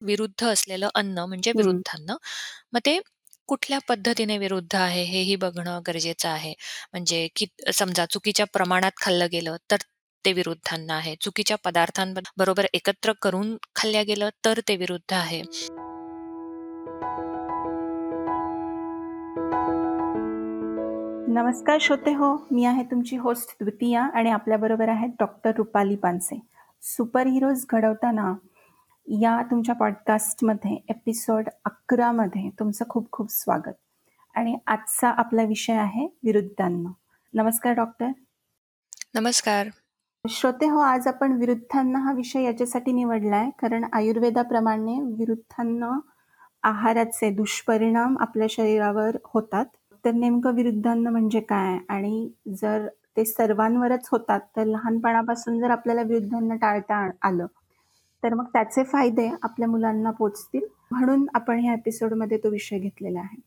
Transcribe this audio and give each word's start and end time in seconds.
विरुद्ध 0.00 0.44
असलेलं 0.44 0.88
अन्न 0.94 1.18
म्हणजे 1.18 1.50
हं. 1.50 1.58
विरुद्धान्न. 1.58 2.14
मग 2.72 2.80
ते 2.86 3.00
कुठल्या 3.46 3.78
पद्धतीने 3.88 4.38
विरुद्ध 4.38 4.76
आहे 4.76 5.02
हेही 5.02 5.36
बघणं 5.36 5.80
गरजेचं 5.86 6.28
आहे. 6.28 6.54
म्हणजे 6.92 7.28
की 7.36 7.46
समजा 7.74 8.04
चुकीच्या 8.06 8.46
प्रमाणात 8.46 8.92
खाल्लं 8.96 9.26
गेलं 9.32 9.56
तर 9.70 9.76
ते 10.24 10.32
विरुद्धान्न 10.32 10.90
आहे. 10.90 11.14
चुकीच्या 11.20 11.56
पदार्थांब 11.64 12.18
बरोबर 12.36 12.66
एकत्र 12.74 13.12
करून 13.22 13.56
खाल्ल्या 13.76 14.02
गेलं 14.02 14.28
तर 14.44 14.60
ते 14.68 14.76
विरुद्ध 14.76 15.12
आहे. 15.12 15.42
नमस्कार 21.32 21.78
श्रोते 21.80 22.12
हो, 22.14 22.46
मी 22.50 22.64
आहे 22.64 22.82
तुमची 22.82 23.16
होस्ट 23.16 23.56
द्वितीया 23.60 24.02
आणि 24.02 24.30
आपल्याबरोबर 24.30 24.88
आहेत 24.88 25.08
doctor 25.08 25.50
Rupali 25.56 25.96
Panse. 25.96 26.40
Super 26.82 27.26
heroes 27.26 27.64
घडवताना 27.70 28.34
या 29.12 29.42
तुमच्या 29.50 29.74
पॉडकास्टमध्ये 29.74 30.84
एपिसोड 30.88 31.48
11 31.64 32.12
मध्ये 32.12 32.50
तुमचं 32.58 32.84
खूप 32.88 33.08
खूप 33.12 33.26
स्वागत. 33.30 33.74
आणि 34.34 34.58
आजचा 34.66 35.08
आपला 35.08 35.42
विषय 35.42 35.72
आहे 35.72 36.06
विरुद्धान्न. 36.24 36.86
नमस्कार 37.34 37.72
डॉक्टर. 37.72 38.08
नमस्कार. 39.14 39.68
श्रोते 40.28 40.68
हो, 40.68 40.78
आज 40.78 41.06
आपण 41.06 41.32
विरुद्धान्न 41.32 41.96
हा 41.96 42.12
विषय 42.12 42.42
याच्यासाठी 42.42 42.92
निवडलाय 42.92 43.50
कारण 43.58 43.84
आयुर्वेदाप्रमाणे 43.92 45.00
विरुद्धान्न 45.00 45.98
आहाराचे 46.62 47.30
दुष्परिणाम 47.30 48.16
आपल्या 48.20 48.46
शरीरावर 48.50 49.16
होतात. 49.24 49.66
तर 50.04 50.10
नेमकं 50.10 50.54
विरुद्धान्न 50.54 51.06
म्हणजे 51.06 51.40
काय? 51.40 51.78
आणि 51.88 52.30
जर 52.56 52.88
ते 53.16 53.24
सर्वांवरच 53.24 54.08
होतात, 54.12 54.40
तर 54.56 54.64
लहानपणापासून 54.64 55.60
जर 55.60 55.70
आपल्याला 55.70 56.02
विरुद्धान्न 56.02 56.56
टाळता 56.56 57.10
आलं, 57.22 57.46
तर 58.22 58.34
मग 58.34 58.44
त्याचे 58.44 58.82
फायदे 58.84 59.28
आपल्या 59.42 59.68
मुलांना 59.68 60.10
पोचतील. 60.10 60.64
म्हणून 60.90 61.26
आपण 61.34 61.58
ह्या 61.58 61.72
एपिसोडमध्ये 61.72 62.38
तो 62.38 62.48
विषय 62.48 62.78
घेतलेला 62.78 63.20
आहे. 63.20 63.40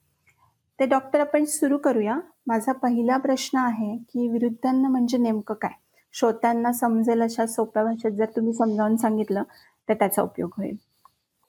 ते 0.80 0.86
डॉक्टर 0.86 1.20
आपण 1.20 1.46
सुरू 1.46 1.78
करूया. 1.78 2.20
माझा 2.48 2.72
पहिला 2.74 3.18
प्रश्न 3.18 3.58
आहे, 3.58 3.98
की 3.98 4.28
विरुद्धांना 4.28 4.90
म्हणजे 4.90 5.18
नेमकं 5.18 5.56
काय? 5.56 5.72
श्रोत्यांना 6.14 6.72
समजेल 6.74 7.22
अशा 7.22 7.46
सोप्या 7.46 7.84
भाषेत 7.84 8.12
जर 8.12 8.26
तुम्ही 8.26 8.54
समजावून 8.54 8.96
सांगितलं, 8.98 9.44
तर 9.90 9.94
त्याचा 9.94 10.22
उपयोग 10.22 10.50
होईल. 10.58 10.76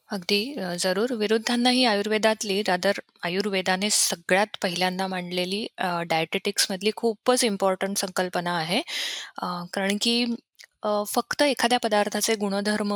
अगदी 0.09 0.57
जरूर. 0.79 1.13
विरुद्धांना 1.13 1.71
ही 1.71 1.85
आयुर्वेदातली 1.85 2.61
रादर 2.63 2.93
आयुर्वेदाने 3.25 3.89
सगळ्यात 3.91 4.57
पहिल्यांदा 4.63 5.07
मांडलेली 5.07 5.67
डायटेटिक्समधली 6.07 6.91
खूपच 6.97 7.45
इम्पॉर्टंट 7.45 7.97
संकल्पना 7.97 8.57
आहे. 8.57 8.81
कारण 9.73 9.97
की 10.01 10.25
अ, 10.85 11.03
फक्त 11.09 11.43
एखाद्या 11.43 11.79
पदार्थाचे 11.79 12.35
गुणधर्म 12.37 12.93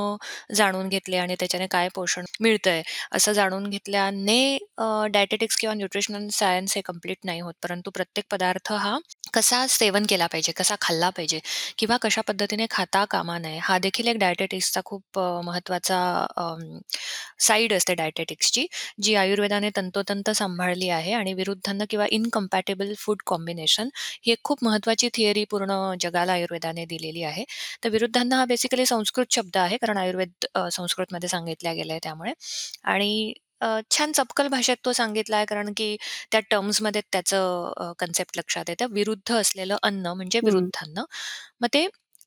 जाणून 0.55 0.89
घेतले 0.89 1.17
आणि 1.17 1.35
त्याच्याने 1.35 1.67
काय 1.69 1.89
पोषण 1.95 2.25
मिळतंय, 2.41 2.83
असं 3.13 3.33
जाणून 3.33 3.69
घेतल्याने 3.71 4.41
अ, 4.79 4.85
डायटेटिक्स 5.11 5.57
किंवा 5.57 5.75
न्यूट्रिशनल 5.75 6.27
सायन्स 6.33 6.77
हे 6.77 6.83
कंप्लीट 6.83 7.19
नाही 7.25 7.41
होत. 7.41 7.55
परंतु 7.63 7.91
प्रत्येक 7.91 8.25
पदार्थ 8.31 8.73
हा 8.75 8.97
कसा 9.35 9.67
सेवन 9.69 10.05
केला 10.09 10.27
पाहिजे, 10.27 10.53
कसा 10.53 10.75
खाल्ला 10.81 11.09
पाहिजे 11.11 11.41
किंवा 11.79 11.97
कशा 11.97 12.21
पद्धतीने 12.23 12.67
खाता 12.71 13.05
कामा 13.07 13.37
नये, 13.39 13.59
हा 13.61 13.79
देखील 13.79 14.09
एक 14.09 14.19
डायटेटिक्सचा 14.19 14.81
खूप 14.85 15.19
अ, 15.19 15.41
महत्त्वाचा 15.45 15.99
अं, 16.37 16.79
साइड 17.41 17.73
असते 17.73 17.95
डायटेटिक्सची, 17.95 18.67
जी 19.01 19.15
आयुर्वेदाने 19.17 19.71
तंतोतंत 19.77 20.31
सांभाळली 20.33 20.89
आहे 20.91 21.13
आणि 21.15 21.33
विरुद्धांना 21.35 21.85
किंवा 21.91 22.07
इनकम्पॅटेबल 22.11 22.93
फूड 22.99 23.23
कॉम्बिनेशन 23.27 23.89
ही 24.25 24.33
एक 24.33 24.39
खूप 24.45 24.65
महत्त्वाची 24.65 25.09
थिअरी 25.15 25.45
पूर्ण 25.51 25.73
जगाला 26.01 26.33
आयुर्वेदाने 26.33 26.85
दिलेली 26.87 27.23
आहे. 27.25 27.45
तर 27.85 27.89
विरुद्धांना 27.91 28.37
हा 28.37 28.45
बेसिकली 28.47 28.87
संस्कृत 28.87 29.33
शब्द 29.33 29.57
आहे, 29.57 29.77
कारण 29.77 29.99
आयुर्वेद 29.99 30.47
अ, 30.55 30.69
संस्कृतमध्ये 30.73 31.29
सांगितल्या 31.29 31.73
आहे 31.73 31.99
त्यामुळे 32.03 32.33
आणि 32.87 33.33
अ, 33.61 33.81
छान 33.91 34.13
चपकल 34.13 34.49
भाषेत 34.49 34.77
तो 34.83 34.93
सांगितला 34.95 35.37
आहे, 35.37 35.47
कारण 35.47 35.73
की 35.77 35.97
त्या 36.33 36.41
टर्म्समध्ये 36.51 37.01
त्याचं 37.13 37.73
अ, 37.79 37.93
कन्सेप्ट 37.99 38.39
लक्षात 38.39 38.71
येतं. 38.71 38.87
विरुद्ध 38.93 39.33
असलेलं 39.35 39.77
अन्न 39.83 40.07
म्हणजे 40.13 40.41
हं. 40.41 40.45
विरुद्धान्न. 40.45 41.05
मग 41.61 41.69
ते 41.75 41.87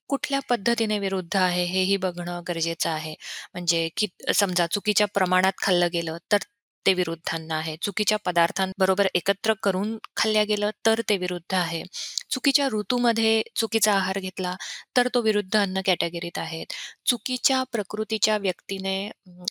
कुठल्या 0.09 0.39
पद्धतीने 0.49 0.99
विरुद्ध 0.99 1.35
आहे 1.37 1.63
हेही 1.65 1.97
बघणं 1.99 2.41
गरजेचं 2.47 2.89
आहे. 2.89 3.15
म्हणजे 3.53 3.87
की 3.97 4.07
समजा 4.35 4.65
चुकीच्या 4.67 5.07
प्रमाणात 5.13 5.53
खाल्लं 5.59 5.89
गेलं 5.93 6.17
तर 6.31 6.37
ते 6.85 6.93
विरुद्धान्न 6.93 7.51
आहे. 7.51 7.75
चुकीच्या 7.81 8.17
पदार्थांबरोबर 8.25 9.07
एकत्र 9.15 9.53
करून 9.63 9.97
खाल्ल्या 10.17 10.43
गेलं 10.45 10.69
तर 10.85 11.01
ते 11.09 11.17
विरुद्ध 11.17 11.53
आहे. 11.55 11.83
चुकीच्या 12.31 12.67
ऋतूमध्ये 12.69 13.41
चुकीचा 13.55 13.93
आहार 13.93 14.19
घेतला 14.19 14.55
तर 14.97 15.07
तो 15.13 15.21
विरुद्ध 15.21 15.55
अन्न 15.57 15.81
कॅटेगरीत 15.85 16.37
आहे. 16.37 16.63
चुकीच्या 17.05 17.63
प्रकृतीच्या 17.71 18.37
व्यक्तीने 18.39 18.95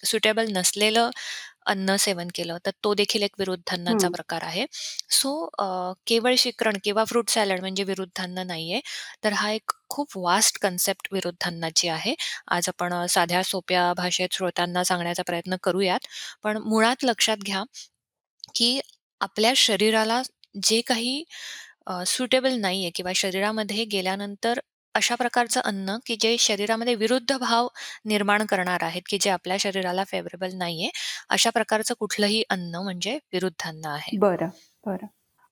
सुटेबल 0.05 0.51
नसलेलं 0.53 1.11
अन्न 1.67 1.97
सेवन 1.99 2.29
केलं 2.35 2.59
तर 2.67 2.71
तो 2.85 2.93
देखील 2.95 3.23
एक 3.23 3.35
विरुद्धान्नाचा 3.39 4.09
हं. 4.09 4.11
प्रकार 4.11 4.43
आहे. 4.45 4.65
सो 5.13 5.33
अ, 5.59 5.67
केवळ 6.07 6.35
शिकरण 6.39 6.77
किंवा 6.85 7.05
फ्रूट 7.07 7.31
सॅलड 7.31 7.61
म्हणजे 7.61 7.85
विरुद्धान्न 7.85 8.47
नाहीये. 8.47 8.81
तर 9.25 9.33
हा 9.35 9.51
एक 9.53 9.73
खूप 9.91 10.17
वास्ट 10.19 10.59
कन्सेप्ट 10.61 11.09
विरुद्धान्नाची 11.13 11.89
आहे. 11.91 12.15
आज 12.49 12.69
आपण 12.69 12.93
अ, 12.95 13.05
साध्या 13.11 13.43
सोप्या 13.45 13.93
भाषेत 13.97 14.35
श्रोत्यांना 14.35 14.85
सांगण्याचा 14.85 15.23
प्रयत्न 15.25 15.57
करूयात. 15.63 16.07
पण 16.45 16.57
मुळात 16.65 17.05
लक्षात 17.05 17.39
घ्या, 17.45 17.63
की 18.55 18.81
आपल्या 19.21 19.53
शरीराला 19.57 20.23
जे 20.63 20.81
काही 20.83 21.23
अ, 21.91 22.03
सुटेबल 22.07 22.55
नाहीये 22.59 22.91
किंवा 22.95 23.13
शरीरामध्ये 23.15 23.85
गेल्यानंतर 23.87 24.61
अशा 24.95 25.15
प्रकारचं 25.15 25.61
अन्न, 25.63 25.97
की 26.07 26.17
जे 26.17 26.37
शरीरामध्ये 26.39 26.95
विरुद्ध 26.97 27.37
भाव 27.39 27.69
निर्माण 28.07 28.45
करणार 28.47 28.83
आहेत, 28.83 29.03
की 29.09 29.19
जे 29.21 29.31
आपल्या 29.31 29.57
शरीराला 29.61 30.05
फेव्हरेबल 30.07 30.57
नाहीये, 30.57 30.91
अशा 31.31 31.51
प्रकारचं 31.51 31.95
कुठलंही 31.99 32.43
अन्न 32.51 32.83
म्हणजे 32.83 33.19
विरुद्धान्न 33.33 33.87
आहे. 33.89 34.17
बरं, 34.17 34.49
बरं. 34.87 35.07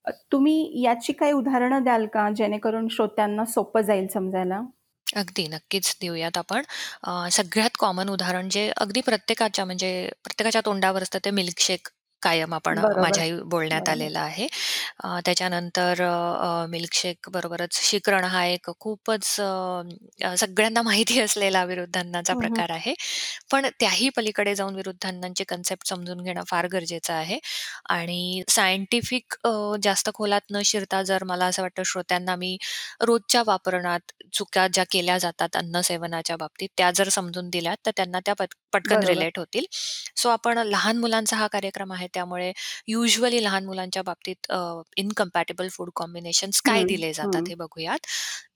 अ, 0.05 0.11
तुम्ही 0.33 0.83
याची 0.83 1.13
काही 1.15 1.33
उदाहरणं 1.33 1.85
द्याल 1.85 2.07
का, 2.09 2.29
जेणेकरून 2.33 2.89
श्रोत्यांना 2.91 3.45
सोपं 3.49 3.81
जाईल 3.83 4.07
समजायला? 4.09 4.61
अगदी, 5.07 5.47
नक्कीच 5.49 5.97
देऊयात 6.01 6.37
आपण. 6.39 6.63
अ, 7.03 7.13
सगळ्यात 7.33 7.77
कॉमन 7.79 8.09
उदाहरण 8.09 8.49
जे 8.49 8.69
अगदी 8.77 9.01
प्रत्येकाच्या 9.01 9.65
म्हणजे 9.65 9.91
प्रत्येकाच्या 10.25 10.61
तोंडावर 10.65 11.03
असतं 11.03 11.19
ते 11.25 11.31
मिल्कशेक 11.33 11.89
कायम 12.23 12.55
आपण 12.55 12.79
बरोबर, 12.79 12.97
माझ्याही 12.97 13.33
बोलण्यात 13.47 13.89
बरोबर. 13.89 13.89
आलेलं 13.89 14.19
आहे. 14.21 14.47
अ, 15.01 15.19
त्याच्यानंतर 15.25 16.03
अ, 16.03 16.67
मिल्कशेक 16.69 17.29
बरोबरच 17.31 17.79
शिकरण 17.83 18.25
हा 18.27 18.45
एक 18.47 18.71
खूपच 18.81 19.35
अ, 19.41 20.35
सगळ्यांना 20.37 20.83
माहिती 20.83 21.21
असलेला 21.23 21.65
विरुद्धान्नाचा 21.65 22.35
हं, 22.35 22.45
हं. 22.49 22.63
प्रकार 22.63 22.71
आहे. 22.71 22.95
पण 23.53 23.67
त्याही 23.81 24.09
पलीकडे 24.11 24.55
जाऊन 24.55 24.75
विरुद्धान्नाचे 24.75 25.45
कन्सेप्ट 25.45 25.89
समजून 25.89 26.23
घेणं 26.23 26.43
फार 26.49 26.67
गरजेचं 26.69 27.13
आहे 27.15 27.39
आणि 27.91 28.43
सायंटिफिक 28.49 29.35
अ, 29.45 29.51
जास्त 29.83 30.11
खोलात 30.15 30.41
न 30.51 30.61
शिरता 30.65 31.03
जर 31.05 31.25
मला 31.25 31.47
असं 31.47 31.63
वाटतं 31.63 31.83
श्रोत्यांना 31.85 32.37
मी 32.37 32.57
रोजच्या 33.03 33.43
वापरण्यात 33.47 34.13
चुका 34.33 34.67
ज्या 34.69 34.85
केल्या 34.91 35.19
जातात 35.19 35.57
अन्न 35.57 35.81
सेवनाच्या 35.83 36.37
बाबतीत, 36.37 36.69
त्या 36.77 36.91
जर 36.93 37.09
समजून 37.11 37.49
दिल्यात, 37.51 37.77
तर 37.87 37.91
त्यांना 37.97 38.21
त्या 38.21 38.35
पटकन 38.73 39.01
बरोबर. 39.01 39.05
रिलेट 39.05 39.39
होतील. 39.39 39.65
सो 40.17 40.29
आपण 40.31 40.59
लहान 40.61 40.99
मुलांचा 40.99 41.37
हा 41.37 41.47
कार्यक्रम 41.49 41.93
आहे, 41.93 42.07
त्यामुळे 42.15 42.53
युजुअली 42.89 43.43
लहान 43.45 43.65
मुलांच्या 43.67 44.03
बाबतीत 44.05 44.51
अ, 44.51 44.59
इनकम्पॅटिबल 44.97 45.69
फूड 45.71 45.91
कॉम्बिनेशन्स 45.97 46.61
काय 46.63 46.85
हं, 46.85 46.87
दिले 46.87 47.13
जातात 47.15 47.43
हं. 47.43 47.51
हे 47.51 47.55
बघूयात. 47.57 48.07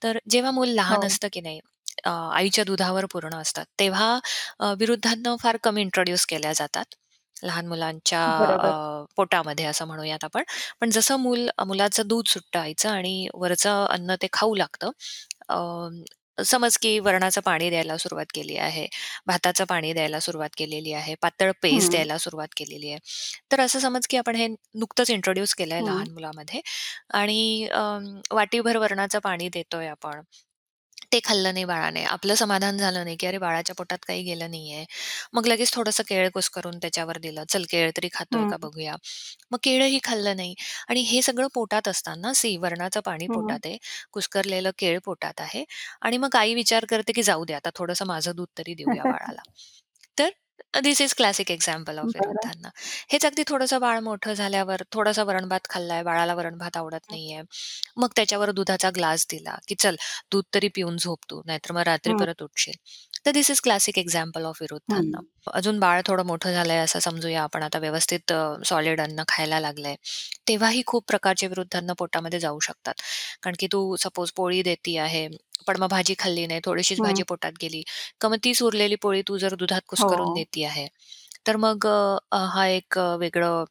तर 0.03 0.19
जेव्हा 0.31 0.51
मूल 0.51 0.69
लहान 0.71 1.05
हो. 1.05 1.05
असतं 1.05 1.29
की 1.33 1.41
नाही, 1.41 1.61
अ, 2.05 2.11
आईच्या 2.35 2.65
दुधावर 2.65 3.07
पूर्ण 3.07 3.35
असतात, 3.37 3.65
तेव्हा 3.79 4.19
अ, 4.61 4.73
विरुद्धान्न 4.79 5.35
फार 5.41 5.57
कमी 5.63 5.81
इंट्रोड्यूस 5.83 6.27
केल्या 6.27 6.53
जातात. 6.55 6.85
लहान 7.37 7.67
मुलांच्या 7.67 8.23
बरोबर. 8.31 8.77
अ, 9.01 9.05
पोटामध्ये 9.17 9.65
असं 9.67 9.87
म्हणूयात 9.87 10.25
आपण. 10.25 10.43
पण 10.81 10.91
जसं 10.91 11.17
मूल 11.19 11.49
मुलाचं 11.67 12.07
दूध 12.07 12.29
सुटतं 12.29 12.59
आईचं 12.61 12.89
आणि 12.91 13.29
वरचं 13.35 13.87
अन्न 13.87 14.15
ते 14.23 14.29
खाऊ 14.33 14.55
लागतं. 14.57 14.91
अ, 15.49 15.57
समज 16.39 16.77
की 16.79 16.99
वरणाचं 16.99 17.41
पाणी 17.41 17.69
द्यायला 17.71 17.97
सुरुवात 17.97 18.27
केली 18.35 18.57
आहे, 18.59 18.87
भाताचं 19.27 19.65
पाणी 19.65 19.93
द्यायला 19.93 20.21
सुरुवात 20.21 20.51
केलेली 20.57 20.93
आहे, 20.93 21.15
पातळ 21.17 21.51
हं, 21.65 21.89
द्यायला 21.91 22.19
सुरुवात 22.19 22.49
केलेली 22.57 22.91
आहे. 22.91 22.99
तर 23.51 23.61
असं 23.61 23.79
समज 23.79 24.07
की 24.07 24.17
आपण 24.17 24.37
हे 24.37 24.47
नुकतंच 24.75 25.11
इंट्रोड्यूस 25.11 25.55
केलंय 25.55 25.81
हं. 25.81 25.83
लहान 25.83 26.11
मुलामध्ये 26.11 26.61
आणि 27.15 27.67
अ, 27.73 27.81
वाटीभर 28.33 28.77
वरणाचं 28.77 29.19
पाणी 29.21 29.49
देतोय 29.51 29.87
आपण. 29.89 30.21
ते 31.13 31.19
खाल्लं 31.21 31.53
नाही 31.53 31.65
बाळाने. 31.65 32.03
आपलं 32.07 32.35
समाधान 32.35 32.77
झालं 32.79 33.05
नाही, 33.05 33.17
की 33.17 33.27
अरे 33.27 33.39
बाळाच्या 33.39 33.75
पोटात 33.77 33.99
काही 34.07 34.23
गेलं 34.23 34.51
नाहीये. 34.51 34.85
मग 35.33 35.47
लगेच 35.47 35.73
थोडंसं 35.73 36.03
केळ 36.05 36.29
कुस्करून 36.31 36.79
त्याच्यावर 36.79 37.19
दिलं. 37.19 37.45
चल 37.47 37.65
केळ 37.71 37.91
तरी 37.97 38.09
खातोय 38.13 38.45
हं, 38.45 38.47
का 38.47 38.57
बघूया. 38.59 38.95
मग 39.51 39.59
केळही 39.63 39.99
खाल्लं 40.05 40.37
नाही 40.37 40.55
आणि 40.89 41.01
हे 41.05 41.23
सगळं 41.23 41.47
पोटात 41.55 41.89
असताना 41.89 42.33
सी 42.35 42.57
वरणाचं 42.59 43.01
पाणी 43.03 43.27
हं. 43.27 43.33
पोटात 43.33 43.67
आहे, 43.67 43.77
कुस्करलेलं 44.13 44.71
केळ 44.79 44.99
पोटात 45.05 45.41
आहे 45.41 45.65
आणि 46.03 46.17
मग 46.19 46.37
आई 46.37 46.55
विचार 46.55 46.85
करते, 46.87 47.13
की 47.13 47.23
जाऊ 47.23 47.45
दे 47.45 47.55
आता 47.55 47.71
थोडंसं 47.77 48.07
माझं 48.07 48.33
दूध 48.37 48.49
तरी 48.59 48.75
देऊया 48.77 49.05
बाळाला. 49.07 49.43
तर 50.19 50.31
this 50.85 51.01
is 51.01 51.15
classic 51.15 51.51
example 51.51 51.99
of 51.99 52.05
बरं. 52.05 52.21
विरुद्धान्न. 52.21 52.69
हेच 53.13 53.27
अगदी 53.27 53.43
थोडंसं 53.47 53.81
बाळ 53.81 53.99
मोठं 54.01 54.33
झाल्यावर 54.33 54.83
थोडासा 54.93 55.23
वरण-भात 55.23 55.61
खाल्लाय, 55.71 56.03
बाळाला 56.03 56.35
वरण-भात 56.35 56.77
आवडत 56.77 57.11
नाहीये. 57.11 57.43
मग 57.97 58.09
त्याच्यावर 58.17 58.51
दुधाचा 58.51 58.91
ग्लास 58.91 59.27
दिला, 59.31 59.59
की 59.69 59.75
"चल 59.79 59.97
दूध 60.33 60.45
तरी 60.55 60.69
पिऊन 60.69 60.97
झोप 60.97 61.19
तू, 61.31 61.43
नाहीतर 61.47 61.73
मग 61.73 61.81
रात्री 61.81 62.13
हं. 62.13 62.19
परत 62.19 62.43
उठशील." 62.43 62.75
तर 63.27 63.33
this 63.33 63.51
is 63.51 63.61
classic 63.61 63.99
example 63.99 64.45
of 64.45 64.61
विरुद्धांना. 64.61 65.19
हं. 65.19 65.25
अजून 65.53 65.79
बाळ 65.81 66.01
थोडं 66.07 66.27
मोठं 66.27 66.53
झालंय 66.53 66.79
असं 66.79 66.99
समजूया 66.99 67.43
आपण 67.43 67.63
आता 67.63 67.79
व्यवस्थित 67.79 68.33
सॉलिड 68.67 69.01
अन्न 69.01 69.23
खायला 69.29 69.61
लागलंय. 69.61 69.95
तेव्हाही 70.49 70.83
खूप 70.87 71.05
प्रकारचे 71.09 71.47
विरुद्धांना 71.47 71.93
पोटामध्ये 71.93 72.41
जाऊ 72.41 72.59
शकतात. 72.61 72.95
कारण 73.43 73.57
की 73.59 73.67
तू 73.67 73.97
सपोज 73.97 74.31
पोळी 74.33 74.63
देती 74.63 74.97
आहे, 74.99 75.29
पण 75.67 75.77
मग 75.77 75.89
भाजी 75.89 76.15
खाल्ली 76.19 76.47
नाही, 76.47 76.61
थोडीशीच. 76.65 77.01
भाजी 77.01 77.23
पोटात 77.23 77.53
गेली. 77.63 77.83
का 78.21 78.29
मग 78.29 78.37
तीच 78.45 78.63
उरलेली 78.63 78.95
पोळी 78.97 79.23
तू 79.29 79.39
जर 79.39 79.55
दुधात 79.55 79.81
कुस्करून 79.89 80.29
हो. 80.29 80.33
देती 80.33 80.65
आहे. 80.65 80.87
तर 81.47 81.57
मग 81.59 81.87
अ, 81.87 82.37
हा 82.47 82.67
एक 82.69 82.99
वेगळं 83.21 83.65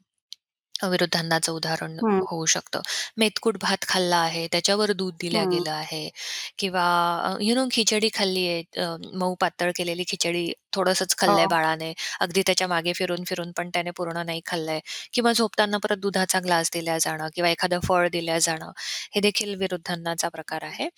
विरुद्धांनाचं 0.84 1.52
उदाहरण 1.52 2.00
हं. 2.00 2.26
होऊ 2.32 2.46
शकतं. 2.46 2.82
मेतकूट 3.18 3.58
भात 3.62 3.86
खाल्ला 3.88 4.18
आहे, 4.18 4.48
त्याच्यावर 4.48 4.92
दूध 4.92 5.14
दिल्या 5.22 5.44
हं. 5.44 5.52
गेलं 5.52 5.72
आहे 5.72 6.10
किंवा 6.58 6.84
अ, 7.26 7.36
यू 7.42 7.56
नो 7.56 7.66
खिचडी 7.72 8.10
खाल्ली 8.14 8.48
आहे, 8.48 8.64
अ, 8.78 8.96
मऊ 9.16 9.36
पातळ 9.36 9.72
केलेली 9.76 10.04
खिचडी 10.08 10.52
थोडंसंच 10.74 11.16
खाल्लंय 11.18 11.46
हो. 11.46 11.52
बाळाने, 11.52 11.94
अगदी 12.20 12.42
त्याच्यामागे 12.46 12.94
फिरून-फिरून 12.94 13.52
पण 13.58 13.70
त्याने 13.70 13.92
पूर्ण 13.92 14.18
नाही 14.26 14.42
खाल्लंय 14.46 14.80
किंवा 15.14 15.32
झोपताना 15.34 15.78
परत 15.78 15.98
दुधाचा 15.98 16.40
ग्लास 16.40 16.70
दिला 16.74 16.98
जाणं 16.98 17.28
किंवा 17.36 17.50
एखादं 17.50 17.80
फळ 17.84 18.08
दिलं 18.10 18.38
जाणं, 18.42 18.72
हे 19.16 19.22
देखील 19.22 19.56
विरुद्धांनाचा 19.56 20.30
प्रकार 20.30 20.64
आहे. 20.64 20.90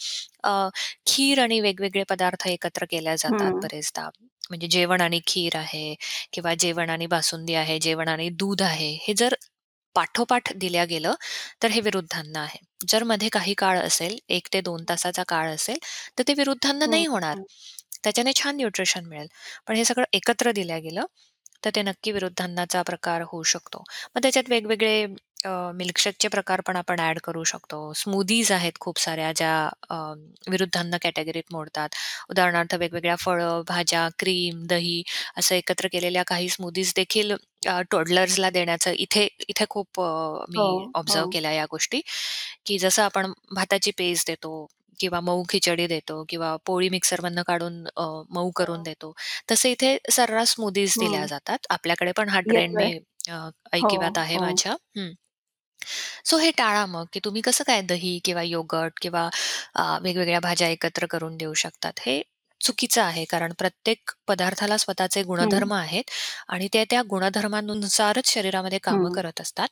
अ, 0.43 0.69
खीर 1.05 1.39
आणि 1.39 1.59
वेगवेगळे 1.59 2.03
पदार्थ 2.09 2.47
एकत्र 2.47 2.85
केल्या 2.89 3.15
जातात 3.15 3.51
हं. 3.51 3.63
बरेचदा. 3.63 4.09
म्हणजे 4.49 4.67
जेवण 4.67 5.01
आणि 5.01 5.19
खीर 5.27 5.55
आहे 5.57 5.95
किंवा 6.33 6.53
जेवण 6.55 6.89
आणि 6.89 7.05
बासुंदी 7.07 7.53
आहे, 7.53 7.79
जेवण 7.79 8.07
आणि 8.07 8.29
दूध 8.29 8.61
आहे. 8.61 8.91
हे 9.07 9.13
जर 9.13 9.35
पाठोपाठ 9.95 10.51
दिल्या 10.55 10.85
गेलं, 10.85 11.13
तर 11.63 11.69
हे 11.69 11.81
विरुद्धान्न 11.81 12.35
आहे. 12.37 12.59
जर 12.87 13.03
मध्ये 13.03 13.29
काही 13.29 13.53
काळ 13.57 13.79
असेल, 13.79 14.17
1 14.29 14.47
ते 14.53 14.61
2 14.61 14.83
तासाचा 14.89 15.23
काळ 15.27 15.49
असेल, 15.51 15.77
तर 16.17 16.23
ते 16.27 16.33
विरुद्धान्न 16.33 16.83
हं, 16.83 16.89
नाही 16.89 17.05
होणार. 17.05 17.35
हं. 17.35 17.43
त्याच्याने 18.03 18.31
छान 18.35 18.55
न्यूट्रिशन 18.55 19.05
मिळेल. 19.05 19.27
पण 19.67 19.75
हे 19.75 19.85
सगळं 19.85 20.05
एकत्र 20.13 20.51
दिलं 20.51 20.81
गेलं, 20.83 21.05
तर 21.63 21.69
ते 21.75 21.81
नक्की 21.81 22.11
विरुद्धान्नाचा 22.11 22.81
प्रकार 22.83 23.21
होऊ 23.27 23.43
शकतो. 23.45 23.83
मग 24.15 24.21
त्याच्यात 24.21 24.49
वेगवेगळे 24.49 25.05
अ, 25.43 25.71
मिल्कशेकचे 25.75 26.27
प्रकार 26.29 26.61
पण 26.61 26.75
आपण 26.77 26.99
ॲड 26.99 27.19
करू 27.23 27.43
शकतो. 27.43 27.77
स्मूदीज 27.95 28.51
आहेत 28.51 28.77
खूप 28.79 28.99
साऱ्या 28.99 29.31
ज्या 29.35 29.53
अ, 29.89 29.95
विरुद्धान्न 30.49 30.97
कॅटेगरीत 31.01 31.43
मोडतात. 31.51 31.89
उदाहरणार्थ 32.29 32.75
वेगवेगळ्या 32.75 33.15
फळं, 33.17 33.61
भाज्या, 33.67 34.07
क्रीम, 34.19 34.63
दही 34.67 35.01
असं 35.37 35.55
एकत्र 35.55 35.87
केलेल्या 35.91 36.23
काही 36.27 36.49
स्मूदीज 36.49 36.93
देखील 36.95 37.31
अ, 37.67 37.79
टॉडलर्सला 37.91 38.49
देण्याचं 38.51 38.91
इथे 38.97 39.27
इथे 39.49 39.65
खूप 39.69 39.99
अ, 40.01 40.45
हो, 40.49 40.63
मी 40.63 40.85
ऑब्झर्व्ह 40.95 41.27
हो. 41.27 41.33
केल्या 41.33 41.51
या 41.53 41.65
गोष्टी, 41.71 42.01
की 42.65 42.77
जसं 42.79 43.03
आपण 43.03 43.31
भाताची 43.55 43.91
पेज 43.97 44.23
देतो 44.27 44.65
किंवा 44.99 45.19
मऊ 45.21 45.43
खिचडी 45.49 45.85
देतो 45.87 46.23
किंवा 46.29 46.55
पोळी 46.65 46.89
मिक्सरमधनं 46.89 47.41
काढून 47.43 47.83
अ, 47.87 48.03
मऊ 48.31 48.51
करून 48.55 48.81
हो. 48.81 48.83
देतो. 48.83 49.13
तसं 49.51 49.69
इथे 49.69 49.97
सर्रास 50.11 50.51
स्मूदीज 50.51 50.97
दिल्या 50.99 51.25
हं. 51.25 51.27
जातात. 51.27 51.67
आपल्याकडे 51.71 52.11
पण 52.13 52.29
हा 52.29 52.39
ट्रेंड 52.45 52.75
येतोय. 52.75 52.91
मी 52.93 52.93
अ, 53.29 53.49
हो, 53.77 53.91
ऐकिवात 53.93 54.17
आहे 54.19 54.37
हो. 54.37 54.39
माझ्या. 54.39 54.73
हं. 54.97 55.11
सो 56.25 56.37
हे 56.37 56.51
टाळा 56.57 56.85
मग, 56.87 57.05
की 57.13 57.19
तुम्ही 57.21 57.41
कसं 57.41 57.63
काय 57.67 57.81
दही 57.83 58.19
किंवा 58.23 58.41
योगर्ट 58.43 58.99
किंवा 59.01 59.29
अ, 59.75 59.97
वेगवेगळ्या 60.01 60.39
भाज्या 60.41 60.67
एकत्र 60.69 61.05
करून 61.07 61.37
देऊ 61.37 61.53
शकतात. 61.55 61.93
हे 61.99 62.21
चुकीचं 62.61 63.01
आहे. 63.01 63.23
कारण 63.25 63.53
प्रत्येक 63.57 64.11
पदार्थाला 64.27 64.77
स्वतःचे 64.77 65.21
हं. 65.33 65.63
गुणधर्म 65.63 65.73
आहेत 65.73 66.11
आणि 66.49 66.67
ते 66.73 66.83
त्या 66.89 67.01
गुणधर्मानुसारच 67.09 68.27
शरीरामध्ये 68.27 68.79
कामं 68.79 69.09
हं. 69.09 69.13
करत 69.13 69.41
असतात 69.41 69.67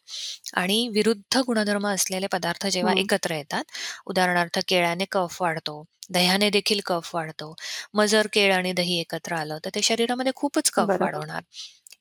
आणि 0.55 0.87
विरुद्ध 0.93 1.37
गुणधर्म 1.39 1.87
असलेले 1.87 2.27
पदार्थ 2.31 2.67
जेव्हा 2.67 2.93
हं. 2.93 2.97
एकत्र 2.97 3.35
येतात, 3.35 3.63
उदाहरणार्थ 4.07 4.59
केळ्याने 4.67 5.05
कफ 5.11 5.41
वाढतो, 5.41 5.83
दह्याने 6.09 6.49
देखील 6.51 6.79
कफ 6.85 7.13
वाढतो. 7.15 7.53
मग 7.93 8.05
जर 8.07 8.27
केळ 8.33 8.53
आणि 8.53 8.73
दही 8.73 8.99
एकत्र 8.99 9.35
आलं, 9.35 9.57
तर 9.65 9.69
ते 9.75 9.81
शरीरामध्ये 9.83 10.31
खूपच 10.35 10.69
कफ 10.71 10.89
बरोबर. 10.89 11.01
वाढवणार 11.01 11.41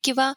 किंवा 0.05 0.33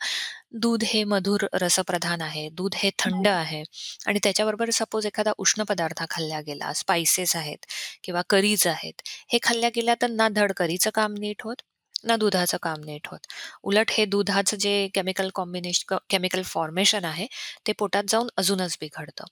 दूध 0.53 0.83
हे 0.83 1.03
मधुर 1.03 1.45
रसप्रधान 1.53 2.21
आहे, 2.21 2.49
दूध 2.49 2.75
हे 2.75 2.89
थंड 2.99 3.27
हं. 3.27 3.33
आहे 3.33 3.63
आणि 4.07 4.19
त्याच्याबरोबर 4.23 4.69
सपोज 4.69 5.05
एखादा 5.05 5.31
उष्ण 5.37 5.63
पदार्थ 5.63 6.03
खाल्ला 6.09 6.41
गेला, 6.41 6.73
स्पाइसेस 6.73 7.35
आहेत 7.35 7.65
किंवा 8.03 8.21
करीज 8.29 8.67
आहेत. 8.67 9.01
हे 9.33 9.39
खाल्ल्या 9.43 9.69
गेल्या 9.75 9.95
तर 10.01 10.09
ना 10.09 10.27
धड 10.29 10.51
करीचं 10.51 10.89
काम 10.93 11.13
नीट 11.19 11.41
होत, 11.43 11.55
ना 12.03 12.15
दुधाचं 12.15 12.57
काम 12.61 12.83
नीट 12.85 13.07
होत. 13.07 13.19
उलट 13.63 13.91
हे 13.91 14.05
दुधाचं 14.05 14.57
जे 14.57 14.87
केमिकल 14.93 15.29
कॉम्बिनेशन 15.35 15.95
केमिकल 16.09 16.41
फॉर्मेशन 16.43 17.05
आहे, 17.05 17.27
ते 17.67 17.71
पोटात 17.71 18.03
जाऊन 18.07 18.29
अजूनच 18.37 18.77
बिघडतं. 18.81 19.23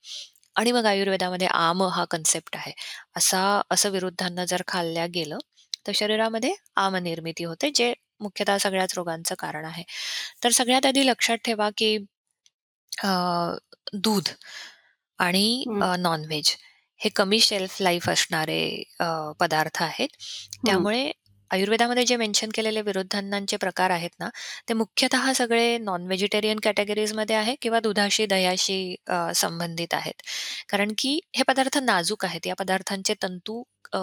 आणि 0.55 0.71
मग 0.71 0.85
आयुर्वेदामध्ये 0.85 1.47
आम 1.47 1.83
हा 1.83 2.05
कन्सेप्ट 2.05 2.55
आहे. 2.55 2.71
असा 3.15 3.61
असं 3.69 3.89
विरुद्धान्न 3.89 4.45
जर 4.45 4.61
खाल्ल्या 4.67 5.05
गेलं, 5.07 5.37
तर 5.87 5.91
शरीरामध्ये 5.95 6.53
आम 6.75 6.95
निर्मिती 6.95 7.43
होते, 7.43 7.69
जे 7.75 7.93
मुख्यतः 8.21 8.57
सगळ्याच 8.59 8.93
रोगांचं 8.95 9.35
कारण 9.39 9.65
आहे. 9.65 9.83
तर 10.43 10.49
सगळ्यात 10.53 10.85
आधी 10.87 11.05
लक्षात 11.07 11.37
ठेवा, 11.45 11.69
की 11.77 11.97
अ, 12.91 13.09
दूध 13.95 14.29
आणि 15.19 15.45
हं. 15.65 15.81
अ, 15.81 15.95
नॉन-व्हेज 15.99 16.55
हे 16.99 17.09
कमी 17.11 17.39
शेल्फ 17.41 17.81
लाईफ 17.81 18.09
असणारे 18.09 18.61
अ, 18.99 19.05
पदार्थ 19.39 19.81
आहेत. 19.83 20.09
हं. 20.61 20.85
त्यामुळे 20.85 21.11
आयुर्वेदामध्ये 21.51 22.03
जे 22.05 22.15
मेन्शन 22.17 22.49
केलेले 22.55 22.81
विरुद्धान्नांचे 22.81 23.57
प्रकार 23.57 23.89
आहेत 23.91 24.09
ना, 24.19 24.29
ते 24.69 24.73
मुख्यतः 24.73 25.31
सगळे 25.33 25.77
नॉन 25.79 26.05
व्हेजिटेरियन 26.05 26.59
कॅटेगरीजमध्ये 26.63 27.35
आहे 27.35 27.55
किंवा 27.61 27.79
दुधाशी, 27.79 28.25
दह्याशी 28.27 28.79
अ, 29.07 29.31
संबंधित 29.35 29.93
आहेत. 29.93 30.21
कारण 30.69 30.93
की 30.97 31.19
हे 31.37 31.43
पदार्थ 31.47 31.77
नाजूक 31.83 32.25
आहेत. 32.25 32.47
या 32.47 32.55
पदार्थांचे 32.59 33.13
तंतू 33.23 33.63
अ, 33.93 33.99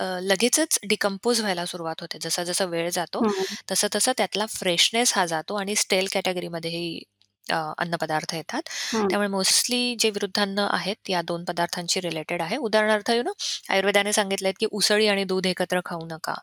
अ, 0.00 0.04
लगेचच 0.22 0.78
डिकंपोज 0.84 1.40
व्हायला 1.40 1.64
सुरुवात 1.66 2.00
होते. 2.00 2.18
जसा-जसा 2.20 2.64
वेळ 2.66 2.88
जातो, 2.90 3.20
हं. 3.20 3.44
तसं-तसं 3.70 4.12
त्यातला 4.16 4.46
फ्रेशनेस 4.50 5.12
हा 5.14 5.24
जातो 5.26 5.54
आणि 5.56 5.76
स्टेल 5.76 6.06
कॅटेगरीमध्येही 6.12 7.00
अ, 7.46 7.56
अन्नपदार्थ 7.78 8.34
येतात. 8.34 8.62
हं. 8.92 9.06
त्यामुळे 9.08 9.28
मोस्टली 9.28 9.94
जे 9.98 10.08
विरुद्धान्न 10.10 10.58
आहेत, 10.70 11.10
या 11.10 11.20
2 11.22 11.44
पदार्थांशी 11.44 12.00
रिलेटेड 12.00 12.42
आहे. 12.42 12.56
उदाहरणार्थ 12.58 13.10
यू 13.10 13.22
नो 13.22 13.32
आयुर्वेदाने 13.70 14.12
सांगितलंय, 14.12 14.52
की 14.60 14.66
उसळी 14.72 15.06
आणि 15.08 15.24
दूध 15.24 15.46
एकत्र 15.46 15.80
खाऊ 15.84 16.06
नका. 16.06 16.34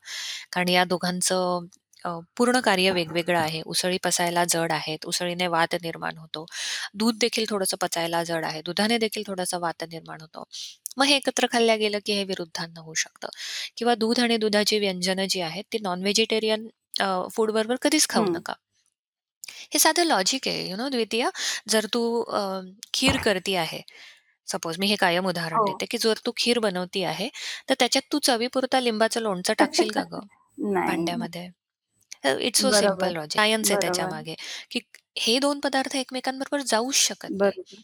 कारण 0.53 0.69
या 0.69 0.83
दोघांचं 0.85 1.65
अ, 2.05 2.09
पूर्ण 2.37 2.59
कार्य 2.61 2.91
वेगवेगळं 2.91 3.39
आहे. 3.39 3.61
उसळी 3.67 3.97
पचायला 4.03 4.43
जड 4.47 4.71
आहेत, 4.71 5.05
उसळीने 5.05 5.47
वात 5.49 5.75
निर्माण 5.81 6.17
होतो. 6.17 6.45
दूध 6.95 7.17
देखील 7.19 7.45
थोडंसं 7.49 7.77
पचायला 7.81 8.23
जड 8.23 8.45
आहे, 8.45 8.61
दुधाने 8.65 8.97
देखील 8.99 9.23
थोडासा 9.27 9.57
वात 9.59 9.83
निर्माण 9.85 10.21
होतो. 10.21 10.43
मग 10.97 11.05
हे 11.05 11.15
एकत्र 11.15 11.47
खाल्ल्या 11.51 11.75
गेलं, 11.77 11.99
की 12.05 12.13
हे 12.13 12.23
विरुद्धान्न 12.25 12.77
होऊ 12.79 12.93
शकतं 12.97 13.29
किंवा 13.77 13.95
दूध 13.97 14.19
आणि 14.19 14.37
दुधाची 14.37 14.79
व्यंजनं 14.79 15.25
जी 15.29 15.41
आहेत, 15.41 15.63
ती 15.73 15.77
नॉन 15.81 16.01
व्हेजिटेरियन 16.01 16.67
अ, 16.93 17.05
फूडबरोबर 17.33 17.75
कधीच 17.81 18.07
खाऊ 18.09 18.25
हं. 18.25 18.29
नका. 18.29 18.53
हे 19.71 19.79
साधं 19.79 20.05
लॉजिक 20.05 20.47
आहे, 20.47 20.63
यू 20.69 20.75
नो 20.75 20.87
द्वितीया. 20.89 21.29
जर 21.67 21.85
तू 21.89 22.01
अ, 22.21 22.41
खीर 22.93 23.17
करती 23.21 23.55
आहे, 23.57 23.81
सपोज 24.47 24.79
मी 24.79 24.87
हे 24.87 24.95
कायम 24.97 25.27
उदाहरण 25.27 25.59
हो. 25.59 25.65
देते, 25.65 25.85
की 25.87 25.97
जर 25.99 26.19
तू 26.25 26.31
खीर 26.37 26.59
बनवती 26.61 27.03
आहे, 27.05 27.29
तर 27.69 27.75
त्याच्यात 27.79 28.11
तू 28.11 28.19
चवीपुरता 28.23 28.79
लिंबाचं 28.81 29.21
लोणचं 29.21 29.53
टाकशील 29.59 29.89
का 29.91 30.03
गं 30.11 30.27
नाही. 30.73 30.85
भांड्यामध्ये? 30.85 31.49
इट्स 32.25 32.61
सो 32.61 32.71
बरोबर, 32.71 32.73
सिंपल 32.73 33.11
लॉजिक. 33.11 33.43
सायन्स 33.53 33.71
आहे 33.71 33.77
बरोबर. 33.77 33.79
त्याच्यामागे, 33.79 34.35
की 34.71 34.79
हे 35.19 35.37
2 35.39 35.59
पदार्थ 35.59 35.95
एकमेकांबरोबर 35.95 36.61
जाऊच 36.65 36.95
शकत 36.97 37.31
नाही. 37.41 37.57
बरोबर. 37.57 37.83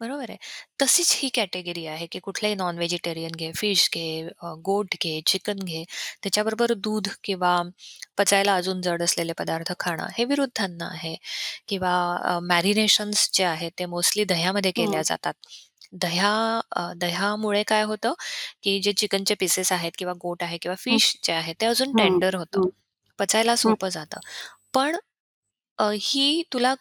बरोबर 0.00 0.30
आहे. 0.30 0.38
तशीच 0.80 1.12
ही 1.16 1.28
कॅटेगरी 1.30 1.86
आहे, 1.86 2.06
की 2.06 2.18
कुठलंही 2.20 2.54
नॉन 2.56 2.76
व्हेजिटेरियन 2.76 3.32
घे, 3.36 3.50
फिश 3.56 3.88
घे, 3.94 4.06
अ, 4.40 4.52
गोट 4.62 4.94
घे, 5.02 5.20
चिकन 5.26 5.58
घे, 5.64 5.84
त्याच्याबरोबर 6.22 6.74
दूध 6.78 7.08
किंवा 7.24 7.56
पचायला 8.18 8.54
अजून 8.56 8.82
जड 8.82 9.02
असलेले 9.02 9.32
पदार्थ 9.34 9.72
खाणं, 9.80 10.06
हे 10.18 10.24
विरुद्धान्न 10.26 10.82
आहे 10.84 11.16
किंवा 11.68 11.94
अ, 12.24 12.38
मॅरिनेशन्स 12.44 13.30
जे 13.34 13.44
आहेत, 13.46 13.72
ते 13.78 13.86
मोस्टली 13.88 14.24
दह्यामध्ये 14.26 14.70
केल्या 14.72 15.02
हं. 15.02 15.04
जातात. 15.04 15.34
दह्या 15.94 16.32
अ, 16.72 16.92
दह्यामुळे 16.96 17.62
काय 17.64 17.82
होतं, 17.84 18.14
की 18.62 18.80
जे 18.80 18.92
चिकनचे 18.94 19.34
पीसेस 19.36 19.72
आहेत 19.72 19.92
किंवा 19.98 20.14
गोट 20.20 20.42
आहे 20.42 20.58
किंवा 20.58 20.76
हं. 20.84 20.98
फिश 20.98 21.16
जे 21.24 21.32
आहे, 21.34 21.54
ते 21.60 21.66
अजून 21.66 21.92
हं, 21.94 21.98
टेंडर 21.98 22.36
होतं. 22.36 22.58
हं. 22.58 22.70
पचायला 23.18 23.56
हं. 23.64 23.74
सोपं 23.74 23.88
जातं. 23.90 24.20
पण 24.74 24.96
अ, 25.78 25.90
ही 26.02 26.42
तुला 26.52 26.74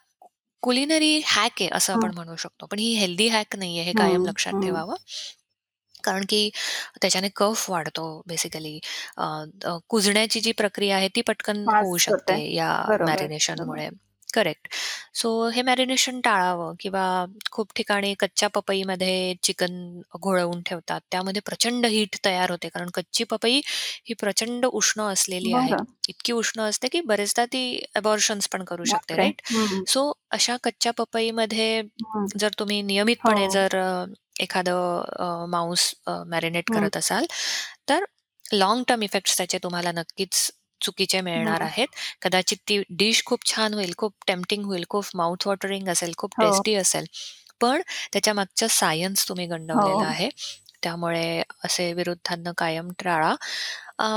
कुलिनरी 0.64 1.20
हॅक 1.26 1.62
आहे, 1.62 1.70
असं 1.74 1.94
हं. 1.94 1.94
आपण 1.94 2.14
म्हणू 2.14 2.36
शकतो. 2.38 2.66
पण 2.68 2.80
ही 2.80 2.94
हेल्दी 2.96 3.28
हॅक 3.30 3.56
नाहीये, 3.56 3.84
हे 3.84 3.94
कायम 3.94 4.24
हं, 4.24 4.28
लक्षात 4.28 4.54
हं. 4.54 4.62
ठेवावं. 4.62 4.96
कारण 6.04 6.26
की 6.30 6.50
त्याच्याने 7.02 7.30
कफ 7.36 7.70
वाढतो 7.72 8.06
बेसिकली. 8.28 8.80
अ, 9.18 9.24
अ, 9.66 9.78
कुजण्याची 9.90 10.40
जी 10.42 10.52
प्रक्रिया 10.54 10.98
आहे, 10.98 11.08
ती 11.10 11.22
पटकन 11.22 11.68
होऊ 11.80 11.98
फास्ट. 12.00 12.00
शकते 12.00 12.38
या 12.54 12.72
बरोबर, 12.86 13.32
बरोबर. 13.52 13.82
मॅरिनेशनमुळे. 13.82 13.90
करेक्ट. 14.34 14.68
सो 15.14 15.30
हे 15.50 15.62
मॅरिनेशन 15.62 16.20
टाळावं 16.22 16.74
किंवा 16.80 17.04
खूप 17.52 17.72
ठिकाणी 17.76 18.14
कच्च्या 18.20 18.50
पपईमध्ये 18.50 19.34
चिकन 19.44 19.74
घोळवून 20.22 20.62
ठेवतात. 20.62 21.02
त्यामध्ये 21.12 21.42
प्रचंड 21.46 21.86
हीट 21.86 22.16
तयार 22.26 22.52
होते. 22.52 22.70
कारण 22.70 22.90
कच्ची 22.94 23.24
पपई 23.26 23.60
ही 24.06 24.14
प्रचंड 24.16 24.66
उष्ण 24.68 25.02
असलेली 25.04 25.54
आहे. 25.54 25.74
बरं. 25.74 25.86
इतकी 26.10 26.34
उष्ण 26.34 26.62
असते, 26.62 26.88
की 26.88 27.02
बरेचदा 27.06 27.46
ती 27.46 27.64
अबॉर्शन्स 27.96 28.48
पण 28.50 28.64
करू 28.64 28.86
शकते, 28.86 29.16
बापरे! 29.16 29.16
राइट? 29.16 29.42
हं. 29.50 29.86
सो 29.88 30.12
अशा 30.32 30.58
कच्च्या 30.64 30.92
पपईमध्ये 30.98 31.82
हं. 32.02 32.28
जर 32.36 32.50
तुम्ही 32.60 32.82
नियमितपणे 32.84 33.48
हो. 33.48 33.50
जर 33.50 33.76
अ, 33.78 34.06
एखादं 34.40 35.02
अ, 35.18 35.46
मांस 35.50 35.94
अ, 36.08 36.12
मॅरिनेट 36.28 36.70
हं. 36.70 36.72
करत 36.72 36.98
असाल, 36.98 37.26
तर 37.90 38.06
लाँग 38.54 38.84
टर्म 38.88 39.04
इफेक्ट्स 39.04 39.38
त्याचे 39.38 39.58
तुम्हाला 39.64 39.92
नक्कीच 39.92 40.50
चुकीचे 40.82 41.22
मिळणार. 41.22 41.62
आहेत. 41.64 41.88
कदाचित 42.22 42.58
ती 42.70 42.82
डिश 42.92 43.24
खूप 43.26 43.46
छान 43.48 43.74
होईल, 43.74 43.94
खूप 43.98 44.14
टेम्प्टिंग 44.28 44.66
होईल, 44.66 44.84
खूप 44.90 45.06
माउथ 45.16 45.48
वॉटरिंग 45.48 45.88
असेल, 45.90 46.14
खूप 46.18 46.32
हो. 46.32 46.42
टेस्टी 46.42 46.76
असेल. 46.76 47.06
पण 47.62 47.82
त्याच्यामागचं 48.14 48.68
सायन्स 48.72 49.28
तुम्ही 49.30 49.46
गंडवलेलं 49.48 50.04
हो. 50.04 50.06
आहे. 50.06 50.30
त्यामुळे 50.84 51.42
असे 51.66 51.92
विरुद्धांना 51.94 52.52
कायम 52.58 52.90
टाळा. 53.00 53.36
अ, 54.00 54.08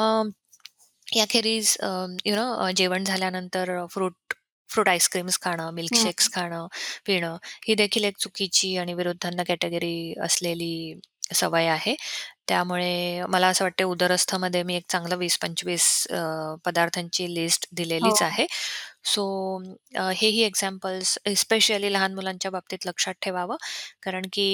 याखेरीज 1.09 1.77
अ, 1.81 1.89
यू 2.27 2.35
नो 2.37 2.71
जेवण 2.77 3.05
झाल्यानंतर 3.05 3.71
फ्रूट 3.91 4.35
फ्रूट 4.71 4.89
आईस्क्रीम्स 4.89 5.39
खाणं, 5.43 5.71
हं. 5.93 6.11
मिल्कशेक्स 6.11 6.31
खाणं, 6.33 6.67
पिणं 7.07 7.37
ही 7.69 7.75
देखील 7.75 8.05
एक 8.05 8.17
चुकीची 8.19 8.77
आणि 8.77 8.95
विरुद्धांना 8.95 9.43
कॅटेगरी 9.49 10.15
असलेली 10.23 10.73
सवय 11.35 11.67
आहे. 11.69 11.95
त्यामुळे 12.49 13.23
मला 13.29 13.49
असं 13.49 13.65
वाटतं 13.65 13.85
उदरस्थमध्ये 13.87 14.63
मी 14.63 14.77
एक 14.77 14.85
चांगलं 14.89 15.17
20-25 15.19 15.87
अ, 16.11 16.19
पदार्थांची 16.65 17.35
लिस्ट 17.35 17.67
दिलेलीच 17.73 18.23
हो. 18.23 18.25
आहे. 18.25 18.47
सो 19.07 19.25
अ, 19.97 20.11
हेही 20.17 20.43
एक्झाम्पल्स 20.43 21.19
एस्पेशली 21.27 21.93
लहान 21.93 22.15
मुलांच्या 22.15 22.51
बाबतीत 22.51 22.87
लक्षात 22.87 23.15
ठेवावं. 23.23 23.57
कारण 24.03 24.27
की 24.33 24.49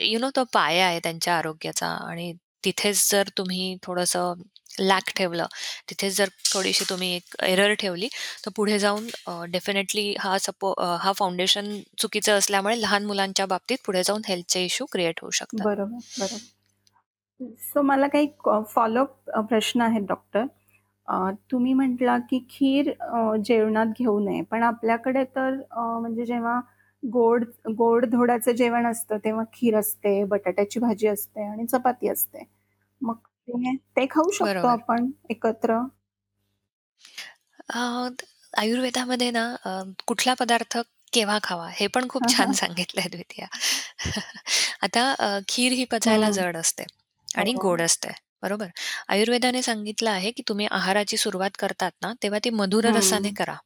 यू 0.00 0.18
नो 0.18 0.30
तो 0.36 0.44
पाया 0.54 0.86
आहे 0.86 1.00
त्यांच्या 1.00 1.36
आरोग्याचा 1.38 1.88
आणि 2.08 2.32
तिथेच 2.64 3.10
जर 3.10 3.28
तुम्ही 3.38 3.76
थोडंसं 3.82 4.34
लॅक 4.80 5.10
ठेवलं, 5.16 5.46
तिथेच 5.88 6.16
जर 6.16 6.28
थोडीशी 6.54 6.84
तुम्ही 6.90 7.14
एक 7.16 7.36
एरर 7.42 7.74
ठेवली, 7.74 8.08
तर 8.46 8.50
पुढे 8.56 8.78
जाऊन 8.78 9.08
डेफिनेटली 9.50 10.14
हा 10.20 10.36
सपो 10.38 10.72
अ, 10.72 10.96
हा 11.00 11.12
फाउंडेशन 11.12 11.76
चुकीचं 11.98 12.38
असल्यामुळे 12.38 12.80
लहान 12.80 13.04
मुलांच्या 13.06 13.46
बाबतीत 13.46 13.78
पुढे 13.86 14.02
जाऊन 14.02 14.22
हेल्थचे 14.28 14.64
इश्यू 14.64 14.86
क्रिएट 14.92 15.20
होऊ 15.22 15.30
शकतात. 15.30 15.64
बरोबर, 15.64 15.98
बरोबर. 16.18 16.38
सो 17.64 17.82
मला 17.82 18.06
काही 18.08 18.26
फॉलोअप 18.68 19.30
अ, 19.30 19.40
प्रश्न 19.40 19.80
आहेत 19.80 20.02
डॉक्टर. 20.08 20.44
अ, 21.08 21.30
तुम्ही 21.52 21.72
म्हटला 21.74 22.18
की 22.30 22.38
खीर 22.50 22.90
अ, 22.92 23.36
जेवणात 23.44 23.86
घेऊ 23.98 24.18
नये. 24.20 24.42
पण 24.42 24.62
आपल्याकडे 24.62 25.24
तर 25.36 25.60
अ, 25.70 25.80
म्हणजे 26.00 26.24
जेव्हा 26.26 26.60
गोड 27.02 27.44
गोड 27.76 28.04
धोड्याचं 28.06 28.52
जेवण 28.52 28.86
असतं, 28.86 29.18
तेव्हा 29.24 29.44
खीर 29.54 29.76
असते, 29.76 30.22
बटाट्याची 30.24 30.80
भाजी 30.80 31.06
असते 31.08 31.48
आणि 31.48 31.66
चपाती 31.66 32.08
असते. 32.08 32.44
मग 33.00 33.16
ते 33.48 33.72
ते 33.96 34.06
खाऊ 34.06 34.30
शकतो 34.32 34.68
बरोबर. 34.68 34.68
आपण 34.68 35.10
एकत्र? 35.30 35.78
अ, 37.70 37.80
आयुर्वेदामध्ये 38.54 39.30
ना 39.30 39.44
अ, 39.64 39.70
कुठला 40.06 40.34
पदार्थ 40.34 40.76
केव्हा 41.12 41.38
खावा 41.42 41.68
हे 41.72 41.86
पण 41.88 42.06
खूप 42.08 42.22
हां, 42.22 42.30
छान 42.30 42.52
हां. 42.52 42.54
सांगितलंय 42.54 43.08
द्वितीया. 43.08 43.46
आता 44.82 45.04
अ, 45.14 45.38
खीर 45.48 45.72
ही 45.72 45.84
पचायला 45.86 46.30
हं. 46.30 46.32
जड 46.32 46.56
असते 46.56 46.84
आणि 47.28 47.52
हो. 47.52 47.62
गोड 47.62 47.82
असते, 47.82 48.08
बरोबर? 48.42 48.68
आयुर्वेदाने 49.08 49.62
सांगितलं 49.62 50.10
आहे, 50.10 50.30
की 50.30 50.42
तुम्ही 50.48 50.66
आहाराची 50.70 51.16
सुरुवात 51.16 51.56
करतात 51.58 51.92
ना, 52.02 52.12
तेव्हा 52.22 52.38
ती 52.44 52.50
मधुर 52.52 52.84
रसाने 52.94 53.30
हं. 53.30 53.36
करा. 53.36 53.56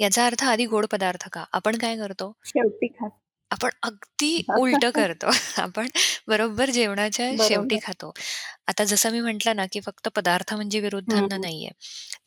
याचा 0.00 0.26
अर्थ 0.26 0.44
आधी 0.44 0.66
गोड 0.66 0.86
पदार्थ 0.90 1.28
खा. 1.32 1.44
आपण 1.52 1.78
काय 1.78 1.96
करतो? 1.96 2.32
शेवटी 2.44 2.88
खा. 2.90 3.08
आपण 3.52 3.70
अगदी 3.82 4.30
उलटं 4.56 4.90
करतो. 4.94 5.30
आपण 5.58 5.88
बरोबर 6.28 6.70
जेवणाच्या 6.70 7.30
शेवटी 7.38 7.76
बरोबर. 7.76 7.78
खातो. 7.82 8.12
आता 8.66 8.84
जसं 8.84 9.10
मी 9.10 9.20
म्हटलं 9.20 9.56
ना, 9.56 9.66
की 9.72 9.80
फक्त 9.80 10.08
पदार्थ 10.08 10.54
म्हणजे 10.54 10.80
विरुद्धांना 10.80 11.34
हं. 11.34 11.40
नाहीये. 11.40 11.70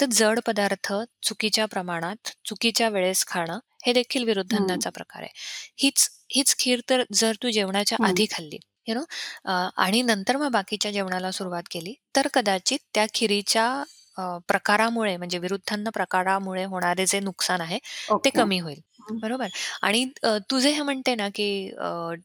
तर 0.01 0.05
जड 0.11 0.39
पदार्थ 0.47 0.93
चुकीच्या 1.23 1.65
प्रमाणात, 1.65 2.29
चुकीच्या 2.45 2.89
वेळेस 2.89 3.25
खाणं, 3.27 3.59
हे 3.85 3.93
देखील 3.93 4.23
हं. 4.23 4.27
विरुद्धांनाचा 4.27 4.89
प्रकार 4.89 5.21
आहे. 5.23 5.31
हीच 5.77 6.09
हीच 6.31 6.55
खीर 6.59 6.81
तर 6.89 7.03
जर 7.13 7.35
तू 7.43 7.49
जेवणाच्या 7.49 7.97
हं. 7.99 8.05
आधी 8.07 8.25
खाल्ली, 8.31 8.57
यू 8.87 8.95
नो 8.95 9.03
आणि 9.77 10.01
नंतर 10.01 10.37
मग 10.37 10.49
बाकीच्या 10.49 10.91
जेवणाला 10.91 11.31
सुरुवात 11.31 11.63
केली, 11.71 11.93
तर 12.15 12.27
कदाचित 12.33 12.79
त्या 12.93 13.05
खिरीच्या 13.13 13.83
अ, 14.17 14.23
प्रकारामुळे 14.47 15.15
म्हणजे 15.17 15.37
विरुद्धांना 15.39 15.89
प्रकारामुळे 15.91 16.63
होणारे 16.65 17.05
जे 17.07 17.19
नुकसान 17.21 17.61
आहे, 17.61 17.79
ते 18.25 18.29
ओके. 18.29 18.35
कमी 18.35 18.59
होईल. 18.59 18.79
हं. 19.01 19.21
बरोबर? 19.21 19.47
आणि 19.81 20.03
अ, 20.23 20.37
तू 20.51 20.59
जे 20.59 20.71
हे 20.71 20.81
म्हणते 20.81 21.15
ना, 21.15 21.27
की 21.29 21.47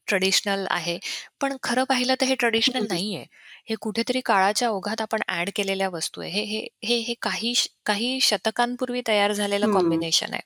ट्रेडिशनल 0.08 0.66
आहे, 0.70 0.98
पण 1.40 1.56
खरं 1.62 1.84
पाहिलं 1.84 2.14
तर 2.20 2.26
हे 2.26 2.34
ट्रेडिशनल 2.36 2.86
हं. 2.86 2.90
नाहीये. 2.90 3.24
हे 3.68 3.74
कुठेतरी 3.80 4.20
काळाच्या 4.24 4.68
ओघात 4.70 5.00
आपण 5.00 5.20
ॲड 5.28 5.50
केलेल्या 5.56 5.88
वस्तू 5.90 6.20
आहे. 6.20 6.30
हे 6.32 6.44
हे 6.46 6.66
हे 6.86 6.98
हे 7.02 7.14
काही 7.22 7.54
श 7.56 7.66
काही 7.86 8.18
शतकांपूर्वी 8.22 9.02
तयार 9.08 9.32
झालेलं 9.32 9.66
हं. 9.66 9.70
कॉम्बिनेशन 9.70 10.32
आहे. 10.32 10.42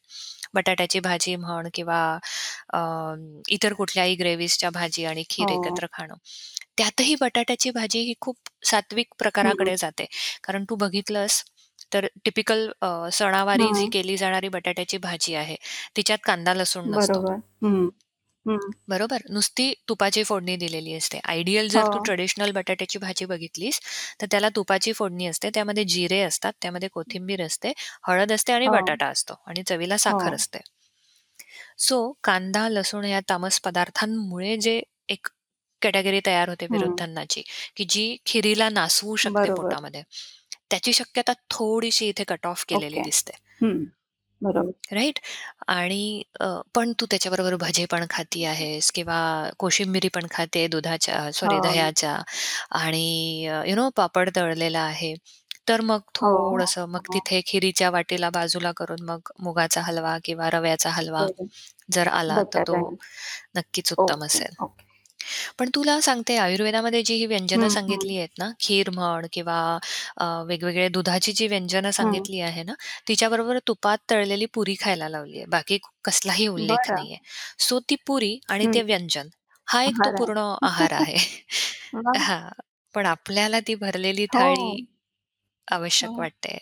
बटाट्याची 0.54 1.00
भाजी 1.00 1.36
म्हण 1.36 1.68
किंवा 1.74 2.00
अ, 2.70 2.80
इतर 3.50 3.72
कुठल्याही 3.74 4.14
ग्रेव्हीजच्या 4.16 4.70
भाजी 4.72 5.04
आणि 5.04 5.24
खीर 5.30 5.50
हो. 5.50 5.52
एकत्र 5.52 5.86
खाणं. 5.92 6.14
त्यातही 6.78 7.14
बटाट्याची 7.20 7.70
भाजी 7.70 8.00
ही 8.00 8.14
खूप 8.20 8.36
सात्विक 8.64 9.14
हं. 9.34 9.68
प्रकाराकडे 9.68 9.76
जाते. 9.76 10.06
कारण 10.44 10.64
तू 10.64 10.76
बघितलंस 10.76 11.42
तर 11.92 12.06
टिपिकल 12.24 12.68
अ, 12.82 12.88
सणावारी 13.12 13.72
जी 13.72 13.86
हं. 13.86 13.92
केली 13.92 14.16
जाणारी 14.16 14.48
बटाट्याची 14.50 14.98
भाजी 14.98 15.34
आहे, 15.34 15.56
तिच्यात 15.96 16.18
कांदा 16.24 16.54
लसूण 16.54 16.90
नसतो. 16.90 17.24
बरोबर. 17.24 17.40
हं. 17.62 17.88
हं. 18.46 18.72
बरोबर? 18.88 19.22
नुसती 19.30 19.72
तुपाची 19.88 20.22
फोडणी 20.24 20.56
दिलेली 20.56 20.94
असते. 20.94 21.18
आयडियल 21.24 21.68
जर 21.68 21.86
तू 21.94 21.98
हो. 21.98 22.04
ट्रेडिशनल 22.04 22.50
बटाट्याची 22.52 22.98
भाजी 22.98 23.24
बघितलीस, 23.24 23.80
तर 24.20 24.26
त्याला 24.30 24.48
तुपाची 24.56 24.92
फोडणी 24.92 25.26
असते. 25.26 25.50
त्यामध्ये 25.54 25.84
जिरे 25.86 26.20
असतात, 26.20 26.52
त्यामध्ये 26.62 26.88
कोथिंबीर 26.88 27.42
असते, 27.42 27.72
हळद 28.08 28.32
असते 28.32 28.52
आणि 28.52 28.66
हो. 28.66 28.70
बटाटा 28.70 29.06
असतो 29.08 29.34
आणि 29.46 29.62
चवीला 29.66 29.96
हो. 30.04 30.20
साखर 30.20 30.34
असते. 30.34 30.58
सो 31.78 31.96
कांदा, 32.24 32.68
लसूण 32.68 33.04
या 33.04 33.20
तामस 33.28 33.60
पदार्थांमुळे 33.60 34.56
जे 34.58 34.80
एक 35.08 35.28
कॅटेगरी 35.84 36.20
तयार 36.26 36.48
होते 36.48 36.66
हं. 36.70 36.76
विरुद्धांनाची, 36.76 37.42
की 37.76 37.84
जी 37.88 38.06
खिरीला 38.26 38.68
नासवू 38.68 39.16
शकते 39.16 39.50
बरोबर. 39.50 39.54
पोटामध्ये. 39.56 40.02
त्याची 40.70 40.92
शक्यता 40.92 41.32
थोडीशी 41.50 42.08
इथे 42.08 42.24
कट 42.24 42.46
ऑफ 42.46 42.64
केलेली 42.68 42.96
ओके. 42.96 43.02
दिसते. 43.02 43.32
हं. 43.60 43.84
बरोबर. 44.42 44.72
राइट? 44.92 45.18
आणि 45.68 46.22
अ, 46.40 46.46
पण 46.74 46.92
तू 47.00 47.06
त्याच्याबरोबर 47.06 47.56
भजे 47.56 47.84
पण 47.90 48.04
खाती 48.10 48.44
आहेस 48.44 48.90
किंवा 48.92 49.18
कोशिंबिरी 49.58 50.08
पण 50.08 50.26
खाते 50.30 50.66
दुधाच्या 50.68 51.30
सॉरी 51.32 51.58
हो. 51.58 51.60
दह्याच्या 51.60 52.16
आणि 52.70 53.46
अ, 53.46 53.62
यू 53.66 53.74
नो 53.76 53.88
पापड 53.96 54.30
तळलेला 54.36 54.80
आहे. 54.80 55.14
तर 55.68 55.80
मग 55.80 56.00
हो, 56.22 56.28
हो, 56.50 56.50
थोडंसं 56.50 56.86
मग 56.88 57.00
हो. 57.08 57.14
तिथे 57.14 57.40
खिरीच्या 57.46 57.90
वाटीला 57.90 58.30
बाजूला 58.30 58.72
करून 58.76 59.04
मग 59.04 59.30
मुगाचा 59.40 59.80
हलवा 59.80 60.16
किंवा 60.24 60.50
रव्याचा 60.50 60.90
हलवा 60.90 61.26
बरं. 61.26 61.48
जर 61.92 62.08
आला 62.08 62.42
तर 62.54 62.62
तो. 62.68 62.78
नक्कीच 63.56 63.92
उत्तम 63.92 64.24
ओके, 64.24 64.24
असेल. 64.24 64.54
ओके. 64.60 64.83
पण 65.58 65.70
तुला 65.74 66.00
सांगते 66.00 66.36
आयुर्वेदामध्ये 66.38 67.02
जी 67.02 67.14
ही 67.14 67.26
व्यंजनं 67.26 67.68
हं, 67.68 67.76
हं. 67.86 68.04
सांगितली 68.04 68.16
आहेत 68.18 68.28
ना, 68.38 68.50
खीर 68.60 68.90
म्हण 68.90 69.26
किंवा 69.32 69.58
अ, 70.18 70.24
वेगवेगळे 70.46 70.88
दुधाची 70.90 71.32
जी 71.32 71.46
व्यंजनं 71.48 71.90
हं. 71.94 72.24
सांगितली 72.24 72.40
आहे 72.40 72.62
ना, 72.62 72.74
तिच्याबरोबर 73.08 73.58
तुपात 73.68 73.98
तळलेली 74.10 74.46
पुरी 74.54 74.74
खायला 74.80 75.08
लावली 75.08 75.36
आहे. 75.38 75.46
बाकी 75.48 75.78
कसलाही 76.04 76.46
उल्लेख 76.48 76.90
बरं. 76.90 76.92
नाहीये. 76.92 77.18
सो 77.60 77.80
ती 77.90 77.96
पुरी 78.06 78.38
आणि 78.48 78.66
हं. 78.66 78.74
ते 78.74 78.82
व्यंजन 78.82 79.28
हा 79.68 79.82
एक 79.84 79.98
तो 80.04 80.10
आहार. 80.10 80.18
पूर्ण 80.18 80.38
आहार 80.62 80.92
आहे. 80.94 81.16
हां. 82.18 82.50
पण 82.94 83.06
आपल्याला 83.06 83.60
ती 83.66 83.74
भरलेली 83.76 84.26
हो. 84.28 84.34
थाळी 84.34 84.80
आवश्यक 85.68 86.10
हो. 86.10 86.20
वाटते. 86.20 86.58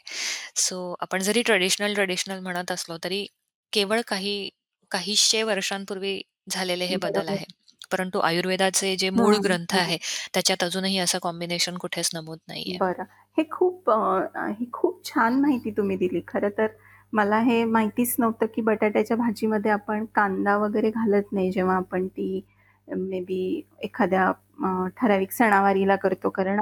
सो 0.58 0.78
आपण 1.00 1.22
जरी 1.22 1.42
ट्रेडिशनल, 1.42 1.94
ट्रेडिशनल 1.94 2.40
म्हणत 2.40 2.72
असलो 2.72 2.98
तरी 3.04 3.26
केवळ 3.72 4.00
काही 4.08 4.50
काहीशे 4.90 5.42
वर्षांपूर्वी 5.44 6.20
झालेले 6.50 6.84
हे 6.86 6.96
बदल 6.98 7.28
बरोबर. 7.28 7.30
आहे. 7.30 7.46
परंतु 7.92 8.20
आयुर्वेदाचे 8.22 8.94
जे 8.96 9.10
मूळ 9.12 9.36
हं, 9.36 9.42
ग्रंथ 9.44 9.74
हं. 9.74 9.78
आहे, 9.78 9.98
त्याच्यात 10.34 10.64
अजूनही 10.64 10.98
असं 11.00 11.18
कॉम्बिनेशन 11.22 11.76
कुठेच 11.78 12.10
नमूद 12.14 12.38
नाहीये. 12.48 12.78
बरं. 12.80 13.04
हे 13.38 13.42
खूप 13.46 13.90
अ, 13.90 14.46
ही 14.50 14.66
खूप 14.72 15.00
छान 15.04 15.40
माहिती 15.40 15.70
तुम्ही 15.72 15.96
दिली. 15.96 16.20
खरं 16.28 16.50
तर 16.52 16.68
मला 17.12 17.38
हे 17.40 17.64
माहितीच 17.66 18.14
नव्हतं, 18.18 18.46
की 18.46 18.62
बटाट्याच्या 18.62 19.16
भाजीमध्ये 19.16 19.70
आपण 19.70 20.04
कांदा 20.14 20.56
वगैरे 20.58 20.90
घालत 20.92 21.32
नाही, 21.32 21.50
जेव्हा 21.52 21.76
आपण 21.76 22.06
ती 22.08 22.40
मे 22.88 23.20
बी 23.22 23.40
एखाद्या 23.82 24.26
अ, 24.60 24.86
ठराविक 24.96 25.32
सणावारीला 25.32 25.96
करतो. 25.96 26.30
कारण 26.30 26.60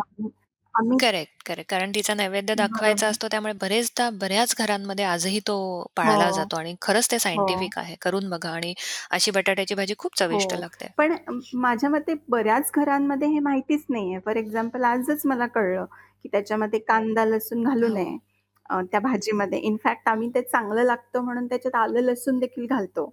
आम्ही 0.75 1.01
करेक्ट, 1.01 1.43
करेक्ट. 1.45 1.71
कारण 1.71 1.93
तिचा 1.93 2.15
नैवेद्य 2.15 2.55
दाखवायचा. 2.57 3.09
असतो 3.09 3.29
त्यामुळे 3.29 3.53
बरेचदा 3.61 4.09
बऱ्याच 4.17 4.55
घरांमध्ये 4.59 5.05
आजही 5.07 5.41
तो 5.47 5.57
हो, 5.99 6.13
पाळला 6.13 6.31
जातो 6.33 6.57
आणि 6.57 6.75
खरंच 6.83 7.11
ते 7.11 7.19
हो. 7.31 7.47
सायंटिफिक 7.51 7.79
आहे. 7.79 7.95
करून 8.01 8.29
बघा 8.31 8.51
आणि 8.53 8.75
अशी 9.13 9.31
बटाट्याची 9.33 9.75
भाजी 9.77 9.95
खूप 9.99 10.19
चविष्ट 10.19 10.55
हो. 10.55 10.57
लागते. 10.57 10.91
पण 10.99 11.13
अ, 11.15 11.33
माझ्या 11.57 11.91
मते 11.91 12.15
बऱ्याच 12.29 12.71
घरांमध्ये 12.75 13.29
हे 13.29 13.39
माहितीच 13.41 13.85
नाहीये. 13.89 14.19
फॉर 14.21 14.37
एक्झाम्पल 14.37 14.85
आजच 14.85 15.23
मला 15.27 15.47
कळलं, 15.49 15.85
की 16.25 16.29
त्याच्यामध्ये 16.29 16.79
कांदा, 16.83 17.25
लसूण 17.27 17.63
घालू 17.65 17.89
हो. 17.89 17.91
नये 17.91 18.17
अ, 18.71 18.81
त्या 18.91 19.01
भाजीमध्ये. 19.01 19.59
इनफॅक्ट 19.61 20.09
आम्ही 20.09 20.29
ते 20.31 20.43
चांगलं 20.43 20.83
लागतं 20.85 21.23
म्हणून 21.23 21.47
त्याच्यात 21.47 21.75
आलं, 21.77 22.01
लसूण 22.03 22.39
देखील 22.39 22.67
घालतो. 22.69 23.07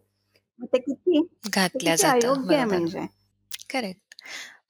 मग 0.59 0.65
ते 0.73 0.79
किती 0.79 1.21
ते 1.23 1.49
घातल्या 1.49 1.95
किती 1.97 2.03
जातं. 2.03 2.05
अयोग्य 2.05 2.55
आहे 2.55 2.65
बरोबर. 2.67 2.67
म्हणजे. 2.67 3.07
करेक्ट. 3.69 4.15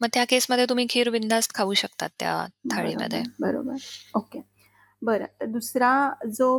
मग 0.01 0.07
त्या 0.13 0.23
केसमध्ये 0.29 0.65
तुम्ही 0.69 0.85
खीर 0.89 1.09
बिनधास्त 1.09 1.55
खाऊ 1.55 1.73
शकतात 1.73 2.09
त्या 2.19 2.45
थाळीमध्ये. 2.75 3.21
बरोबर, 3.39 3.75
ओके. 4.15 4.41
बरं. 5.01 5.51
दुसरा 5.51 5.89
जो 6.33 6.57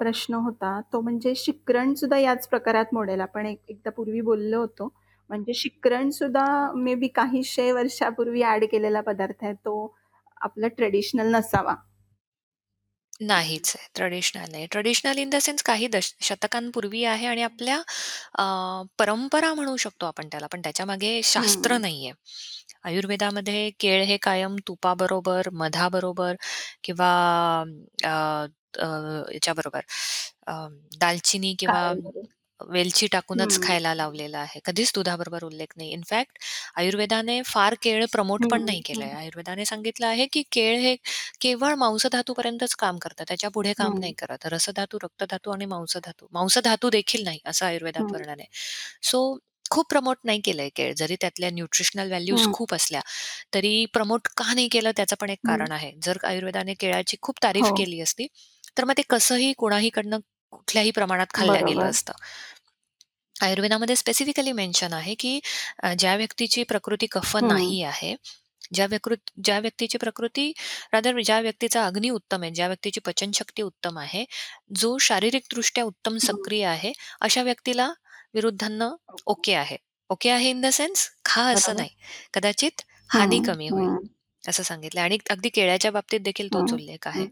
प्रश्न 0.00 0.34
होता 0.34 0.80
तो 0.92 1.00
म्हणजे 1.00 1.32
शिकरण 1.36 1.94
सुद्धा 1.94 2.18
याच 2.18 2.48
प्रकारात 2.48 2.92
मोडेल. 2.92 3.20
आपण 3.20 3.46
एक 3.46 3.60
एकदा 3.68 3.90
पूर्वी 3.90 4.20
बोललो 4.20 4.60
होतो. 4.60 4.92
म्हणजे 5.30 5.54
शिकरण 5.54 6.10
सुद्धा 6.10 6.44
मे 6.76 6.94
बी 6.94 7.08
काहीशे 7.08 7.70
वर्षापूर्वी 7.72 8.42
ऍड 8.44 8.64
केलेला 8.64 9.00
पदार्थ 9.00 9.44
आहे 9.44 9.52
तो 9.54 9.74
आपला 10.40 10.68
ट्रेडिशनल 10.68 11.34
नसावा. 11.34 11.74
नाहीच 13.20 13.72
आहे. 13.76 13.86
ट्रेडिशनल 13.94 14.54
आहे. 14.54 14.66
ट्रेडिशनल 14.66 15.18
इन 15.18 15.30
द 15.30 15.36
सेन्स 15.40 15.62
काही 15.62 15.86
दश 15.88 16.12
शतकांपूर्वी 16.22 17.02
आहे 17.06 17.26
आणि 17.26 17.42
आपल्या 17.42 17.76
अ, 18.34 18.44
परंपरा 18.98 19.52
म्हणू 19.54 19.76
शकतो 19.78 20.06
आपण 20.06 20.28
त्याला, 20.28 20.46
पण 20.46 20.60
त्याच्यामागे 20.60 21.20
शास्त्र 21.24 21.76
हं. 21.76 21.78
नाहीये. 21.78 22.12
आयुर्वेदामध्ये 22.84 23.68
केळ 23.80 24.02
हे 24.04 24.16
कायम 24.22 24.56
तुपाबरोबर, 24.68 25.48
मधाबरोबर 25.54 26.34
किंवा 26.84 27.10
अ, 28.04 28.08
अ, 28.78 28.86
याच्याबरोबर 29.34 29.80
अ, 30.46 30.52
दालचिनी 30.98 31.54
किंवा 31.58 31.82
काळेमध्ये. 31.82 32.30
वेलची 32.68 33.06
टाकूनच. 33.06 33.58
खायला 33.62 33.94
लावलेलं 33.94 34.38
आहे. 34.38 34.60
कधीच 34.64 34.92
दुधाबरोबर 34.94 35.44
उल्लेख 35.44 35.72
नाही. 35.76 35.90
इनफॅक्ट 35.92 36.38
आयुर्वेदाने 36.76 37.40
फार 37.44 37.74
केळ 37.82 38.04
प्रमोट 38.12 38.46
पण 38.50 38.62
हं, 38.62 38.64
नाही 38.64 38.80
केलंय. 38.84 39.10
हं, 39.10 39.14
आयुर्वेदाने 39.14 39.64
सांगितलं 39.64 40.06
आहे, 40.06 40.26
की 40.26 40.42
केळ 40.52 40.78
हे 40.78 40.94
केवळ 41.40 41.74
मांसधातूपर्यंतच 41.76 42.74
काम 42.76 42.98
करतं. 42.98 43.24
त्याच्यापुढे 43.28 43.72
काम 43.74 43.94
हं, 43.94 44.00
नाही 44.00 44.12
करत. 44.18 44.46
रसधातू, 44.46 44.98
रक्तधातू 45.02 45.50
आणि 45.50 45.64
मांसधातू. 45.66 46.26
मांसधातू 46.32 46.90
देखील 46.90 47.24
नाही 47.24 47.38
असं 47.46 47.66
आयुर्वेदात 47.66 48.12
हं, 48.12 48.12
वर्णन 48.12 48.40
आहे. 48.40 48.46
सो 49.02 49.20
खूप 49.70 49.86
प्रमोट 49.90 50.16
नाही 50.24 50.40
केलंय 50.40 50.68
केळ. 50.76 50.92
जरी 50.94 51.16
त्यातल्या 51.20 51.50
न्यूट्रिशनल 51.50 52.08
व्हॅल्यूज 52.08 52.46
हं, 52.46 52.52
खूप 52.52 52.74
असल्या, 52.74 53.00
तरी 53.54 53.84
प्रमोट 53.92 54.28
का 54.36 54.52
नाही 54.54 54.68
केलं 54.68 54.90
त्याचं 54.96 55.16
पण 55.20 55.30
एक 55.30 55.38
हं. 55.44 55.44
कारण 55.44 55.72
आहे. 55.72 55.92
जर 56.02 56.18
आयुर्वेदाने 56.24 56.74
केळाची 56.74 57.16
खूप 57.22 57.42
तारीफ 57.42 57.70
हो, 57.70 57.76
केली 57.76 58.00
असती, 58.00 58.26
तर 58.76 58.84
मग 58.84 58.94
ते 58.96 59.02
कसंही 59.10 59.52
कोणाहीकडनं 59.58 60.18
कुठल्याही 60.52 60.90
प्रमाणात 60.90 61.26
खाल्ल्या 61.34 61.62
गेलं 61.62 61.84
बरोबर. 61.84 61.90
असतं. 61.90 62.12
आयुर्वेदामध्ये 63.36 63.96
स्पेसिफिकली 63.96 64.52
मेन्शन 64.52 64.92
आहे, 64.92 65.14
की 65.14 65.40
अ, 65.82 65.92
ज्या 65.94 66.14
व्यक्तीची 66.16 66.62
प्रकृती 66.64 67.06
कफ 67.12 67.36
हं, 67.36 67.44
नाही 67.44 67.82
आहे, 67.84 68.14
ज्या 68.74 68.86
व्यकृत 68.86 69.30
ज्या 69.44 69.58
व्यक्तीची 69.60 69.98
प्रकृती 69.98 70.52
रादर 70.92 71.20
ज्या 71.22 71.40
व्यक्तीचा 71.40 71.84
अग्नी 71.86 72.10
उत्तम 72.10 72.42
आहे, 72.42 72.50
ज्या 72.52 72.66
व्यक्तीची 72.68 73.00
पचनशक्ती 73.06 73.62
उत्तम 73.62 73.98
आहे, 73.98 74.24
जो 74.76 74.96
शारीरिकदृष्ट्या 75.00 75.84
उत्तम 75.84 76.16
हं. 76.18 76.50
सक्रिय 76.50 76.64
आहे, 76.66 76.92
अशा 77.20 77.42
व्यक्तीला 77.42 77.88
विरुद्धान्न 78.34 78.88
ओके. 79.08 79.22
ओके 79.26 79.54
आहे. 79.54 79.76
ओके 80.10 80.30
आहे 80.30 80.50
इन 80.50 80.60
द 80.60 80.70
सेन्स 80.72 81.08
खा 81.24 81.42
असं 81.52 81.76
बरोबर. 81.76 81.76
नाही. 81.76 81.90
कदाचित 82.34 82.82
हानी 83.10 83.38
हं, 83.38 83.44
कमी 83.44 83.68
होईल, 83.68 83.90
हं, 83.90 84.08
असं 84.44 84.62
सांगितलं 84.62 85.00
आणि 85.00 85.18
अगदी 85.30 85.48
केळ्याच्या 85.50 85.90
बाबतीत 85.92 86.20
देखील 86.22 86.48
तोच 86.54 86.72
हं, 86.72 86.74
उल्लेख 86.74 87.08
आहे. 87.08 87.26
हं. 87.26 87.30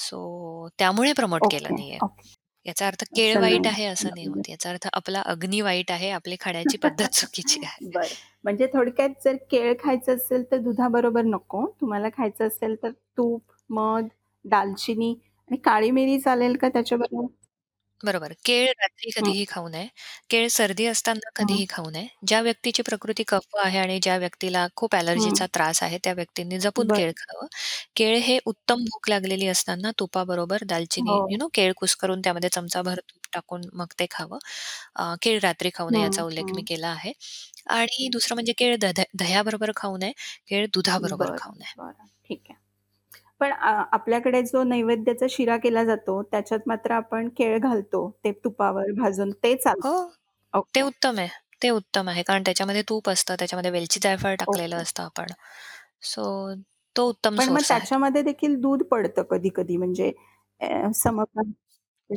सो 0.00 0.68
त्यामुळे 0.78 1.12
प्रमोट 1.14 1.46
केलं 1.50 1.70
ओके, 1.70 1.74
नाहीये. 1.74 2.00
ओके. 2.00 2.28
याचा 2.66 2.86
अर्थ 2.86 3.04
केळ 3.16 3.38
वाईट. 3.40 3.66
आहे 3.66 3.84
असं 3.84 4.08
नाही. 4.08 4.26
होत. 4.26 4.48
याचा 4.48 4.70
अर्थ 4.70 4.88
आपला 4.92 5.22
अग्नी 5.26 5.60
वाईट 5.60 5.90
आहे, 5.90 6.10
आपली 6.10 6.36
खाण्याची 6.40 6.76
पद्धत 6.82 7.08
चुकीची 7.14 7.60
आहे. 7.64 7.88
बरं. 7.88 8.06
म्हणजे 8.44 8.66
थोडक्यात 8.66 9.10
जर 9.24 9.36
केळ 9.50 9.74
खायचं 9.80 10.14
असेल 10.14 10.44
तर 10.50 10.56
दुधाबरोबर 10.56 11.22
नको. 11.22 11.66
तुम्हाला 11.80 12.08
खायचं 12.08 12.46
असेल 12.46 12.74
तर 12.82 12.90
तूप, 12.90 13.42
मध, 13.70 14.06
दालचिनी 14.44 15.10
आणि 15.50 15.56
काळी 15.56 15.90
मिरी 15.90 16.18
चालेल 16.20 16.56
का 16.56 16.68
त्याच्याबरोबर? 16.68 17.26
बरोबर. 18.02 18.32
केळ 18.44 18.66
रात्री 18.72 19.10
हं, 19.16 19.32
कधीही 19.32 19.44
खाऊ 19.48 19.68
नये. 19.68 19.86
केळ 20.30 20.46
सर्दी 20.50 20.84
असताना 20.86 21.30
हं, 21.38 21.60
कधीही 21.60 21.64
खाऊ 21.68 21.90
नये. 21.90 22.06
ज्या 22.26 22.40
व्यक्तीची 22.40 22.82
प्रकृती 22.82 23.22
कफ 23.28 23.56
आहे 23.56 23.78
आणि 23.78 23.98
ज्या 24.02 24.16
व्यक्तीला 24.18 24.66
खूप 24.76 24.94
हं. 25.10 25.40
ॲलर्जीचा 25.40 25.46
त्रास 25.54 25.82
आहे, 25.82 25.98
त्या 26.04 26.12
व्यक्तींनी 26.12 26.58
जपून 26.60 26.88
बरं. 26.88 26.94
केळ 26.94 27.12
खावं. 27.16 27.46
केळ 27.96 28.16
हे 28.20 28.38
उत्तम 28.46 28.84
भूक 28.84 29.08
लागलेली 29.10 29.46
असताना 29.48 29.90
तुपाबरोबर 29.98 30.64
दालचिनी 30.66 31.18
हो. 31.18 31.20
यू 31.26 31.36
नो 31.38 31.48
केळ 31.54 31.72
कुस्करून 31.76 32.20
त्यामध्ये 32.20 32.48
चमचाभर 32.50 33.00
तूप 33.02 33.26
टाकून 33.32 33.68
मग 33.72 33.92
ते 33.98 34.06
खावं. 34.10 34.38
अ, 34.96 35.14
केळ 35.22 35.38
रात्री 35.42 35.70
खाऊ 35.74 35.90
नये 35.90 36.02
हं, 36.02 36.02
याचा 36.02 36.22
उल्लेख 36.24 36.52
मी 36.54 36.62
हं. 36.62 36.66
केला 36.66 36.88
आहे. 36.90 37.12
आणि 37.70 38.08
दुसरं 38.12 38.34
म्हणजे 38.34 38.52
केळ 38.58 38.76
दध 38.80 39.00
दह्याबरोबर 39.14 39.70
खाऊ 39.76 39.96
नये. 39.98 40.12
केळ 40.48 40.66
दुधाबरोबर 40.74 41.30
बरं, 41.30 41.38
खाऊ 41.38 41.54
नये. 41.54 41.74
बरं. 41.76 42.06
ठीक 42.24 42.50
आहे. 42.50 42.59
पण 43.40 43.52
आपल्याकडे 43.52 44.42
जो 44.44 44.62
नैवेद्याचा 44.64 45.26
शिरा 45.30 45.56
केला 45.58 45.84
जातो, 45.84 46.22
त्याच्यात 46.24 46.60
मात्र 46.66 46.92
आपण 46.94 47.28
केळ 47.36 47.58
घालतो. 47.60 48.08
ते 48.24 48.32
तुपावर 48.44 48.92
भाजून 48.98 49.30
ते 49.42 49.54
हो, 49.78 49.90
चालतं. 50.54 50.58
ते 50.74 50.80
ओके, 50.80 50.82
उत्तम 50.82 51.18
आहे. 51.18 51.28
ते 51.62 51.70
उत्तम 51.70 52.08
आहे. 52.08 52.22
कारण 52.24 52.42
त्याच्यामध्ये 52.44 52.82
तूप 52.88 53.08
असतं, 53.10 53.34
त्याच्यामध्ये 53.36 53.70
वेलची 53.70 54.00
जायफळ 54.02 54.34
टाकलेलं 54.36 54.76
ओके. 54.76 54.78
असतं 54.78 55.02
आपण. 55.04 55.32
सो 56.04 56.24
तो 56.96 57.08
उत्तम 57.08 57.38
पण 57.38 57.48
मग 57.48 57.62
सोर्स 57.62 57.70
आहे. 57.70 57.86
त्याच्यामध्ये 57.88 58.22
देखील 58.22 58.54
दूध 58.60 58.82
पडतं 58.84 59.22
कधी-कधी 59.30 59.76
म्हणजे 59.76 60.12
अ. 60.60 60.88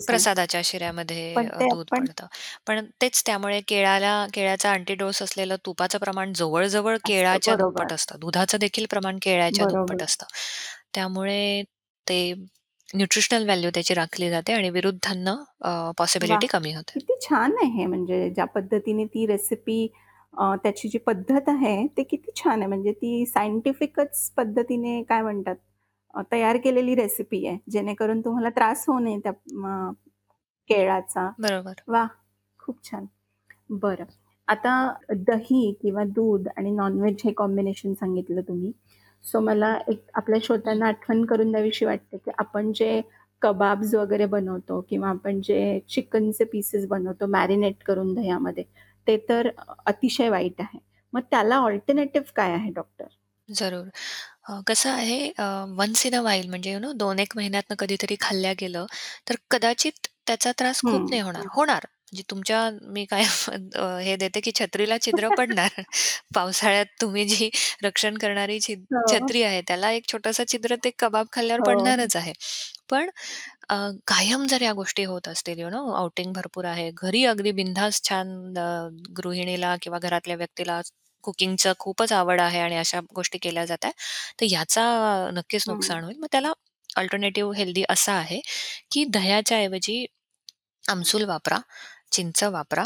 प्रसादाच्या 0.02 0.62
शिऱ्यामध्ये 0.64 1.24
पण 1.36 1.48
अ, 1.48 1.60
ते 1.60 1.66
दूध 1.66 1.86
आपण 1.90 1.98
पडतं. 1.98 2.26
पण 2.68 2.86
तेच 3.02 3.22
त्यामुळे 3.26 3.60
केळाला 3.68 4.14
केळ्याचा 4.34 4.72
अँटिडोस 4.72 5.22
असलेलं 5.22 5.56
तुपाचं 5.66 5.98
प्रमाण 6.00 6.34
जवळ-जवळ 6.34 6.98
असतं. 7.04 7.06
केळाच्या 7.06 7.46
बरोबर, 7.46 7.54
दुप्पट 7.56 7.94
असतं. 7.94 8.20
दुधाचं 8.20 8.58
देखील 8.60 8.86
प्रमाण 8.90 9.18
केळ्याच्या 9.22 9.66
दुप्पट 9.68 10.02
बरोबर. 10.02 10.04
असतं. 10.04 10.26
त्यामुळे 10.94 11.64
ते 12.08 12.18
न्यूट्रिशनल 12.90 13.44
व्हॅल्यू 13.46 13.70
त्याची 13.74 13.94
राखली 13.94 14.30
जाते 14.30 14.54
आणि 14.54 14.70
विरुद्धांना 14.72 15.36
वाह! 15.62 15.92
पॉसिबिलिटी 15.98 16.48
कमी 16.48 16.74
होते. 16.74 17.00
किती 17.00 17.16
छान 17.22 17.54
आहे 17.56 17.70
हे 17.74 17.86
म्हणजे 17.88 18.30
ज्या 18.32 18.46
पद्धतीने 18.48 19.06
ती 19.08 19.26
रेसिपी 19.28 19.88
अ, 20.34 20.56
त्याची 20.64 20.88
जी 20.90 20.98
पद्धत 21.00 21.50
आहे, 21.50 21.88
ते 21.90 22.04
किती 22.04 22.32
छान 22.38 22.60
आहे. 22.60 22.68
म्हणजे 22.68 22.92
ती 22.94 23.26
सायंटिफिकच 23.28 24.30
पद्धतीने 24.38 25.02
काय 25.04 25.22
म्हणतात 25.22 25.56
अ, 26.14 26.22
तयार 26.32 26.58
केलेली 26.60 26.96
रेसिपी 26.96 27.46
आहे, 27.48 27.58
जेणेकरून 27.72 28.22
तुम्हाला 28.22 28.50
त्रास 28.52 28.86
होऊ 28.88 29.00
नये 29.00 29.20
त्या 29.20 29.32
केळाचा. 30.70 31.30
बरोबर. 31.38 31.84
वाह! 31.88 32.08
खूप 32.60 32.78
छान. 32.86 33.06
बरं. 33.78 34.06
आता 34.48 34.74
दही 35.28 35.72
किंवा 35.82 36.04
दूध 36.12 36.48
आणि 36.58 36.72
नॉन-व्हेज 36.74 37.22
हे 37.26 37.32
कॉम्बिनेशन 37.34 37.94
सांगितलं 37.96 38.42
तुम्ही. 38.44 38.72
सो 39.26 39.40
मला 39.42 39.76
एक 39.88 40.02
आपल्या. 40.16 40.40
श्रोत्यांना 40.44 40.88
आठवण 40.88 41.24
करून 41.26 41.52
द्यावीशी 41.52 41.86
वाटते, 41.86 42.18
की 42.18 42.32
आपण 42.40 42.72
जे 42.76 43.02
कबाब्स 43.42 43.94
वगैरे 43.96 44.26
बनवतो 44.28 44.80
किंवा 44.90 45.10
आपण 45.10 45.42
जे 45.42 45.80
चिकनचे 45.90 46.44
पीसेस 46.48 46.88
बनवतो 46.88 47.26
मॅरिनेट 47.30 47.84
करून 47.86 48.14
दह्यामध्ये, 48.14 48.64
ते 49.08 49.18
तर 49.30 49.50
अतिशय 49.88 50.30
वाईट 50.30 50.62
आहे. 50.62 50.80
मग 51.14 51.22
त्याला 51.32 51.58
अल्टरनेटिव्ह 51.64 52.32
काय 52.36 52.52
आहे 52.54 52.72
डॉक्टर? 52.74 53.06
जरूर. 53.50 53.90
अ, 54.46 54.62
कसं 54.68 54.90
आहे 54.92 55.20
वन्स 55.74 56.06
इन 56.06 56.16
अ 56.16 56.22
व्हाईल 56.22 56.50
म्हणजे 56.50 56.72
यू 56.74 56.80
नो 56.80 56.92
2-1 56.96 57.36
महिन्यातनं 57.38 57.76
कधीतरी 57.80 58.16
खाल्ल्या 58.22 58.54
गेलं, 58.60 58.86
तर 59.28 59.36
कदाचित 59.52 60.08
त्याचा 60.28 60.52
त्रास 60.60 60.84
खूप 60.86 61.04
नाही 61.10 61.22
होणार. 61.22 61.46
होणार. 61.52 61.86
म्हणजे 62.14 62.24
तुमच्या 62.30 62.70
मी 62.86 63.06
काय 63.06 63.24
अ, 63.76 63.86
हे 64.00 64.16
देते 64.18 64.40
की 64.42 64.52
छत्रीला 64.56 64.98
छिद्र 65.02 65.30
पडणार. 65.32 65.82
पावसाळ्यात 66.36 66.86
तुम्ही 67.02 67.26
जी 67.28 67.50
रक्षण 67.84 68.18
करणारी 68.18 68.60
छी 68.62 68.76
हो, 68.92 69.04
छत्री 69.08 69.42
आहे, 69.44 69.62
त्याला 69.64 69.92
एक 69.92 70.04
छोटंसं 70.08 70.44
छिद्र 70.48 70.76
ते 70.84 70.92
कबाब 71.00 71.28
खाल्ल्यावर 71.32 71.62
हो. 71.62 71.64
पडणारच 71.64 72.16
आहे. 72.16 72.34
पण 72.90 73.10
अ, 73.70 73.76
कायम 74.08 74.46
जर 74.48 74.62
या 74.62 74.74
गोष्टी 74.74 75.04
होत 75.06 75.28
असतील, 75.28 75.60
यू 75.60 75.70
नो 75.70 75.90
आउटिंग 75.94 76.34
भरपूर 76.34 76.66
आहे. 76.66 76.90
घरी 76.96 77.24
अगदी 77.28 77.52
बिनधास्त 77.54 78.06
छान 78.10 78.30
अ, 78.58 78.68
गृहिणीला 79.18 79.76
किंवा 79.82 80.00
घरातल्या 80.00 80.36
व्यक्तीला 80.38 80.82
कुकिंगचं 81.24 81.74
खूपच 81.80 82.12
आवड 82.14 82.42
आहे 82.42 82.60
आणि 82.60 82.78
अशा 82.78 83.00
गोष्टी 83.16 83.38
केल्या 83.40 83.66
जातायत. 83.66 83.94
तर 84.40 84.46
ह्याचा 84.48 84.84
नक्कीच 85.34 85.66
हं, 85.66 85.70
नुकसान 85.70 86.04
होईल. 86.04 86.18
मग 86.20 86.28
त्याला 86.32 86.52
अल्टरनेटिव्ह 86.96 87.56
हेल्दी 87.56 87.84
असा 87.90 88.14
आहे, 88.16 88.40
की 88.92 89.04
दह्याच्या 89.10 89.58
ऐवजी 89.60 90.06
आमसूल 90.84 91.24
वापरा, 91.26 91.58
चिंच 92.14 92.44
वापरा, 92.46 92.84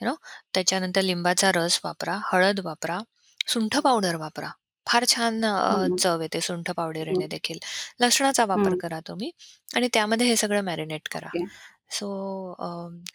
यू 0.00 0.06
नो 0.08 0.14
त्याच्यानंतर 0.54 1.02
लिंबाचा 1.02 1.50
रस 1.54 1.80
वापरा, 1.84 2.18
हळद 2.24 2.60
वापरा, 2.64 2.98
सुंठ 3.46 3.76
पावडर 3.78 4.16
वापरा. 4.16 4.50
फार 4.86 5.04
छान 5.08 5.44
अ, 5.44 5.54
हं, 5.70 5.98
चव 5.98 6.20
येते 6.22 6.40
सुंठ 6.42 6.70
हं, 7.06 7.20
पावडरीने 7.20 7.26
देखील. 7.28 7.58
लसणाचा 8.00 8.44
वापर 8.46 8.74
हं. 8.74 8.80
करा 8.80 9.00
तुम्ही 9.06 9.30
आणि 9.68 9.88
त्यामध्ये 9.92 10.26
हे 10.26 10.36
सगळं 10.36 10.62
मॅरिनेट 10.64 11.08
करा. 11.10 11.28
ओके. 11.28 11.44
सो 11.92 12.08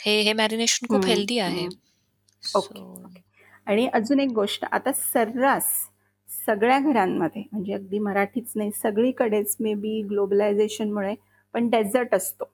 हे 0.01 0.19
हे 0.21 0.33
मॅरिनेशन 0.35 0.87
खूप 0.89 1.05
हं, 1.05 1.07
हेल्दी 1.07 1.39
आहे. 1.39 1.67
हं. 1.67 1.75
Okay, 2.53 2.81
so 2.83 2.83
okay. 3.05 3.21
आणि 3.67 3.87
अजून 3.93 4.19
एक 4.19 4.29
गोष्ट 4.31 4.65
आता 4.71 4.91
सर्रास 4.93 5.71
सगळ्या 6.29 6.79
घरांमध्ये 6.81 7.43
म्हणजे 7.51 7.73
अगदी 7.73 7.99
मराठीच 7.99 8.51
नाही 8.55 8.71
सगळीकडेच 8.73 9.55
मे 9.59 9.73
बी 9.75 10.01
ग्लोबलायझेशनमुळे 10.09 11.15
पण 11.53 11.69
डेझर्ट 11.69 12.15
असतो 12.15 12.51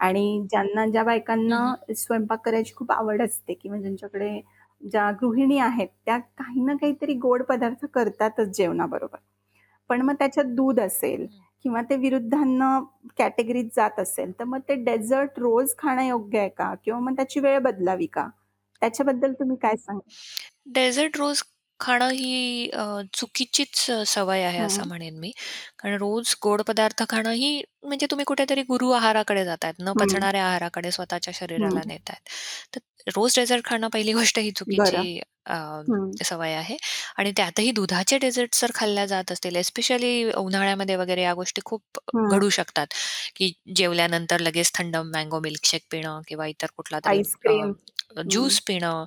आणि 0.00 0.42
ज्यांना 0.50 0.86
ज्या 0.86 1.04
बायकांना 1.04 1.74
स्वयंपाक 1.96 2.44
करायची 2.44 2.74
खूप 2.76 2.92
आवड 2.92 3.22
असते 3.22 3.54
किंवा 3.54 3.78
ज्यांच्याकडे 3.78 4.40
ज्या 4.82 5.10
गृहिणी 5.22 5.58
आहेत 5.58 5.88
त्या 6.06 6.18
काही 6.18 6.60
ना 6.60 6.74
काहीतरी 6.74 7.14
गोड 7.14 7.42
पदार्थ 7.42 7.84
करतातच 7.86 8.56
जेवणाबरोबर. 8.56 9.18
पण 9.90 10.02
मग 10.02 10.14
त्याच्यात 10.14 10.46
दूध 10.46 10.80
असेल 10.80 11.26
किंवा 11.64 11.82
ते 11.82 11.96
विरुद्धांना 11.96 12.78
कॅटेगरीत 13.18 13.64
जात 13.76 13.98
असेल, 13.98 14.32
तर 14.40 14.44
मग 14.44 14.58
ते 14.68 14.74
डेझर्ट 14.74 15.38
रोज 15.38 15.74
खाणं 15.78 16.02
योग्य 16.02 16.38
आहे 16.38 16.48
का? 16.48 16.74
किंवा 16.84 17.00
मग 17.00 17.16
त्याची 17.16 17.40
वेळ 17.40 17.58
बदलावी 17.58 18.06
का? 18.06 18.28
त्याच्याबद्दल 18.82 19.32
तुम्ही 19.32 19.56
काय 19.56 19.76
सांगाल? 19.76 20.10
डेझर्ट 20.66 21.16
रोज 21.16 21.42
खाणं 21.80 22.10
ही 22.12 22.68
अ, 22.70 22.84
चुकीचीच 23.14 23.90
अ, 23.90 24.02
सवय 24.06 24.42
आहे 24.44 24.58
असं 24.60 24.84
हं, 24.84 24.88
म्हणेन 24.88 25.18
मी. 25.18 25.30
कारण 25.78 25.96
रोज 25.98 26.34
गोड 26.42 26.62
पदार्थ 26.64 27.02
खाणं 27.08 27.30
ही 27.34 27.62
म्हणजे 27.82 28.06
तुम्ही 28.10 28.24
कुठेतरी 28.26 28.62
गुरु 28.64 28.90
आहाराकडे 28.92 29.44
जातायत, 29.44 29.74
न 29.80 29.92
हं, 29.94 29.98
पचणाऱ्या 29.98 30.44
आहाराकडे 30.44 30.90
स्वतःच्या 30.92 31.34
हं. 31.56 31.78
शरीराला 31.78 31.82
नेतायत. 31.86 32.28
तर 32.74 33.10
रोज 33.10 33.34
डेझर्ट 33.36 33.64
खाणं 33.64 33.88
पहिली 33.90 34.12
गोष्ट 34.14 34.38
ही 34.38 34.50
चुकीची. 34.52 35.20
अ, 35.46 35.56
हं. 35.88 36.18
सवय 36.24 36.52
आहे 36.54 36.76
आणि 37.16 37.32
त्यातही 37.36 37.70
दुधाचे 37.72 38.18
डेझर्ट्स 38.18 38.60
जर 38.60 38.70
खाल्ल्या 38.74 39.04
जात 39.06 39.32
असतील, 39.32 39.56
एस्पेशली 39.56 40.12
उन्हाळ्यामध्ये 40.32 40.96
वगैरे 40.96 41.22
या 41.22 41.34
गोष्टी 41.34 41.60
खूप 41.64 42.00
हं. 42.08 42.28
घडू 42.28 42.48
शकतात, 42.50 42.86
की 43.36 43.52
जेवल्यानंतर 43.76 44.40
लगेच 44.40 44.72
थंड 44.74 44.96
मँगो 45.08 45.40
मिल्कशेक 45.40 45.82
पिणं 45.90 46.20
किंवा 46.28 46.46
इतर 46.48 46.66
कुठलातरी 46.76 47.22
अ, 47.46 47.52
आईस्क्रीम. 47.52 47.74
हं. 48.10 48.28
ज्यूस 48.28 48.60
पिणं, 48.60 49.04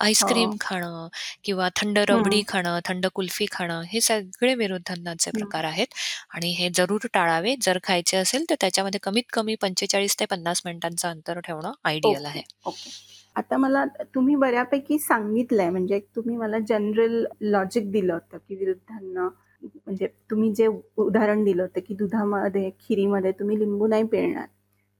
आईस्क्रीम 0.00 0.50
हो. 0.50 0.58
खाणं 0.60 1.08
किंवा 1.44 1.68
थंड 1.76 1.98
रबडी 2.00 2.42
हं. 2.42 2.48
खाणं, 2.48 2.78
थंड 2.84 3.06
कुल्फी 3.14 3.46
खाणं, 3.52 3.82
हे 3.88 4.00
सगळे 4.00 4.54
विरुद्धांनाचे 4.54 5.30
हं. 5.32 5.40
प्रकार 5.40 5.64
आहेत 5.64 5.94
आणि 6.30 6.52
हे 6.52 6.68
जरूर 6.74 7.06
टाळावे. 7.14 7.54
जर 7.62 7.78
खायचे 7.84 8.16
असेल, 8.16 8.44
तर 8.50 8.54
त्याच्यामध्ये 8.60 9.00
कमीत 9.02 9.24
कमी 9.32 9.54
45 9.56 10.18
ते 10.20 10.24
50 10.26 10.62
मिनिटांचं 10.64 11.08
अंतर 11.08 11.40
ठेवणं 11.40 11.72
आयडियल 11.84 12.24
ओके, 12.24 12.26
आहे. 12.26 12.42
ओके. 12.64 12.90
आता 13.36 13.56
मला 13.56 13.84
तुम्ही 14.14 14.34
बऱ्यापैकी 14.36 14.98
सांगितलंय 14.98 15.68
म्हणजे 15.70 15.98
तुम्ही 16.16 16.36
मला 16.36 16.58
जनरल 16.68 17.24
लॉजिक 17.42 17.90
दिलं 17.92 18.12
होतं, 18.12 18.38
की 18.38 18.54
विरुद्धांना 18.56 19.28
म्हणजे 19.62 20.06
तुम्ही 20.30 20.52
जे 20.54 20.66
उदाहरण 20.96 21.44
दिलं 21.44 21.62
होतं, 21.62 21.80
की 21.80 21.94
दुधामध्ये, 21.94 22.70
खिरीमध्ये 22.80 23.32
तुम्ही 23.32 23.58
लिंबू 23.58 23.86
नाही 23.86 24.04
पिळणार, 24.06 24.46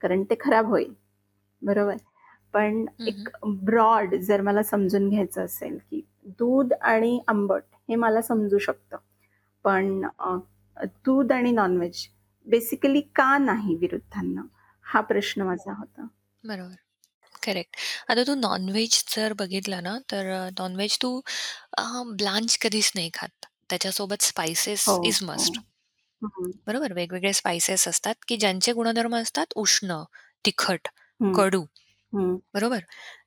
कारण 0.03 0.23
ते 0.25 0.35
खराब 0.41 0.67
होईल. 0.67 0.93
बरोबर. 1.63 1.97
पण. 2.55 2.85
एक 3.07 3.29
ब्रॉड 3.47 4.15
जर 4.15 4.41
मला 4.41 4.63
समजून 4.63 5.09
घ्यायचं 5.09 5.45
असेल, 5.45 5.79
की 5.91 6.01
दूध 6.27 6.73
आणि 6.81 7.21
आंबट 7.29 7.63
हे 7.89 7.95
मला 7.95 8.23
समजू 8.23 8.59
शकतं. 8.59 8.97
पण 9.65 10.01
दूध 11.07 11.33
आणि 11.33 11.51
नॉन-व्हेज 11.53 12.07
बेसिकली 12.47 13.01
का 13.01 13.37
नाही 13.39 13.75
विरुद्धांना? 13.77 14.43
हा 14.85 15.01
प्रश्न 15.01 15.43
माझा 15.43 15.73
होता. 15.79 16.07
बरोबर. 16.45 16.75
करेक्ट. 17.43 17.77
आता 18.11 18.23
तू 18.27 18.35
नॉन-व्हेज 18.35 19.05
जर 19.17 19.33
बघितलं 19.33 19.83
ना, 19.83 19.99
तर 20.11 20.49
नॉन-व्हेज 20.59 20.99
तू 21.03 21.21
ब्लांच 22.13 22.59
कधीच 22.59 22.93
नाही 22.95 23.11
खात. 23.15 23.47
त्याच्यासोबत 23.71 24.23
स्पाइसेस 24.23 24.99
इस 25.03 25.23
हो. 25.25 25.25
मस्ट. 25.25 25.59
बरोबर. 26.67 26.93
वेगवेगळे 26.93 27.33
स्पाइसेस 27.33 27.89
असतात, 27.89 28.15
की 28.29 28.37
ज्यांचे 28.37 28.73
गुणधर्म 28.73 29.17
असतात 29.17 29.53
उष्ण, 29.57 30.03
तिखट, 30.45 30.89
कडू. 31.35 31.65
हं, 32.13 32.37
बरोबर. 32.55 32.83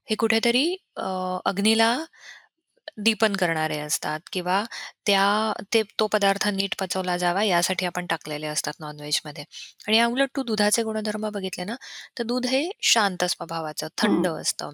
हे 0.10 0.16
कुठेतरी 0.18 0.66
अ, 0.98 1.06
अग्नीला 1.46 1.92
दीपन 2.98 3.34
करणारे 3.36 3.78
असतात 3.80 4.20
किंवा 4.32 4.64
त्या 5.06 5.24
ते 5.74 5.82
तो 6.00 6.08
पदार्थ 6.08 6.48
नीट 6.50 6.76
पचवला 6.80 7.16
जावा 7.18 7.44
यासाठी 7.44 7.86
आपण 7.86 8.06
टाकलेले 8.08 8.48
असतात 8.48 8.74
नॉन-व्हेजमध्ये. 8.80 9.44
आणि 9.88 9.98
याउलट 9.98 10.30
तू 10.36 10.44
दुधाचे 10.44 10.84
गुणधर्म 10.84 11.30
बघितले 11.30 11.64
ना, 11.66 11.76
तर 12.18 12.24
दूध 12.26 12.46
हे 12.48 12.70
शांत 12.86 13.26
स्वभावाचं, 13.28 13.88
हं, 14.00 14.00
थंड 14.00 14.28
असतं, 14.30 14.74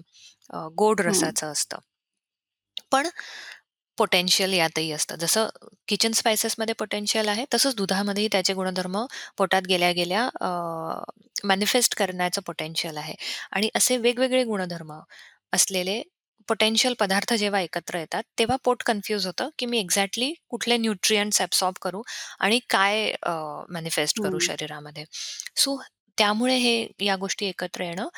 अ, 0.50 0.66
गोड 0.74 1.00
हं, 1.06 1.30
रसाचं 1.30 1.52
असतं. 1.52 1.78
पण 2.92 3.08
पोटेन्शियल 3.98 4.52
यातही 4.54 4.90
असतं. 4.92 5.16
जसं 5.16 5.48
किचन 5.88 6.12
स्पाइसेसमध्ये 6.12 6.74
पोटेन्शियल 6.78 7.28
आहे, 7.28 7.44
तसंच 7.54 7.74
दुधामध्येही 7.76 8.28
त्याचे 8.32 8.54
गुणधर्म 8.54 8.98
पोटात 9.38 9.62
गेल्या-गेल्या 9.68 10.24
अ, 10.40 10.48
मॅनिफेस्ट 11.44 11.94
करण्याचं 11.96 12.40
पोटेन्शियल 12.46 12.96
आहे. 12.96 13.14
आणि 13.52 13.68
असे 13.74 13.96
वेगवेगळे 13.98 14.44
गुणधर्म 14.44 14.92
असलेले 15.52 16.02
पोटेन्शियल 16.48 16.94
पदार्थ 16.98 17.32
जेव्हा 17.34 17.60
एकत्र 17.60 17.98
येतात, 17.98 18.22
तेव्हा 18.38 18.56
पोट 18.64 18.82
कन्फ्यूज 18.82 19.26
होतं, 19.26 19.48
की 19.58 19.66
मी 19.66 19.78
एक्झॅक्टली 19.78 20.32
कुठले 20.48 20.76
न्यूट्रिएंट्स 20.76 21.40
ॲब्सॉर्ब 21.40 21.74
करू 21.82 22.02
आणि 22.40 22.58
काय 22.70 23.12
मॅनिफेस्ट 23.70 24.20
करू 24.20 24.36
हं, 24.36 24.40
शरीरामध्ये. 24.40 25.04
सो 25.56 25.76
त्यामुळे 26.18 26.56
हे 26.58 26.86
या 27.00 27.16
गोष्टी 27.16 27.46
एकत्र 27.46 27.84
येणं 27.84 28.08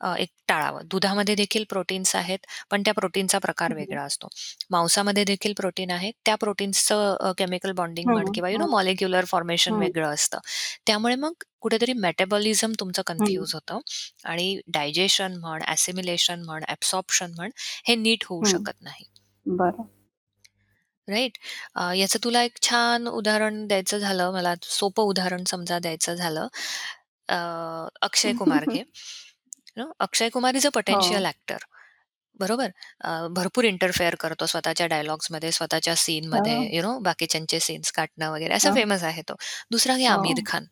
अ, 0.00 0.14
एक 0.18 0.28
टाळावं. 0.48 0.82
दुधामध्ये 0.86 1.34
देखील 1.34 1.64
प्रोटीन्स 1.68 2.14
आहेत, 2.16 2.38
पण 2.70 2.82
त्या 2.82 2.92
प्रोटीनचा 2.94 3.38
प्रकार 3.38 3.72
हं, 3.72 3.74
वेगळा 3.74 4.02
असतो. 4.02 4.28
मांसामध्ये 4.70 5.24
देखील 5.24 5.52
प्रोटीन 5.56 5.90
आहे. 5.90 6.10
त्या 6.24 6.34
प्रोटीन्सचं 6.36 7.32
केमिकल 7.38 7.72
बॉन्डिंग 7.72 8.10
म्हण 8.10 8.24
हं, 8.24 8.34
किंवा 8.34 8.50
यू 8.50 8.58
नो 8.58 8.66
हं, 8.66 8.68
मॉलिक्युलर 8.68 9.24
फॉर्मेशन 9.26 9.76
हं, 9.76 9.76
वेगळं 9.76 10.08
असतं. 10.08 10.38
त्यामुळे 10.86 11.14
मग 11.16 11.32
कुठेतरी 11.60 11.92
मेटाबॉलिझम 11.98 12.72
तुमचं 12.80 13.02
हं, 13.18 13.30
कन्फ्यूज 13.32 13.54
होतं 13.54 13.78
आणि 14.24 14.60
डायजेशन 14.68 15.36
म्हण, 15.36 15.62
ॲसिमिलेशन 15.66 16.42
म्हण, 16.44 16.64
ॲब्सॉर्प्शन 16.68 17.32
म्हण, 17.36 17.50
हे 17.88 17.94
नीट 17.96 18.24
होऊ 18.26 18.42
हं. 18.42 18.46
शकत 18.46 18.82
नाही. 18.82 19.04
बरं. 19.46 19.88
राइट? 21.08 21.36
अ, 21.74 21.92
याचं 21.94 22.18
तुला 22.24 22.42
एक 22.42 22.58
छान 22.62 23.06
उदाहरण 23.08 23.66
द्यायचं 23.66 23.98
झालं, 23.98 24.30
मला 24.32 24.54
सोपं 24.64 25.02
उदाहरण 25.04 25.44
समजा 25.46 25.78
द्यायचं 25.78 26.14
झालं, 26.14 26.46
अ, 27.30 27.36
अक्षय 28.02 28.32
कुमार 28.34 28.66
घे. 28.66 28.82
No 29.78 29.86
Akshay 30.00 30.30
Kumar 30.30 30.56
is 30.56 30.66
a 30.66 30.70
हो, 30.86 31.00
पोटेन्शियल 31.00 31.26
एक्टर. 31.26 31.64
बरोबर? 32.40 32.72
अ, 33.02 33.10
भरपूर 33.30 33.64
इंटरफेअर 33.66 34.14
करतो 34.20 34.46
स्वतःच्या 34.46 34.86
डायलॉग्समध्ये, 34.88 35.52
स्वतःच्या 35.52 35.94
सीनमध्ये, 35.98 36.56
हो, 36.56 36.70
यू 36.70 36.82
नो 36.82 36.98
बाकीच्यांचे 37.02 37.60
सीन्स 37.60 37.92
काटणं 37.92 38.30
वगैरे, 38.32 38.54
असा 38.54 38.70
हो, 38.70 38.74
फेमस 38.74 39.04
आहे 39.04 39.22
तो. 39.24 39.34
दुसरा 39.70 39.96
घे 39.96 40.06
हो, 40.06 40.16
आमिर 40.16 40.40
खान. 40.46 40.66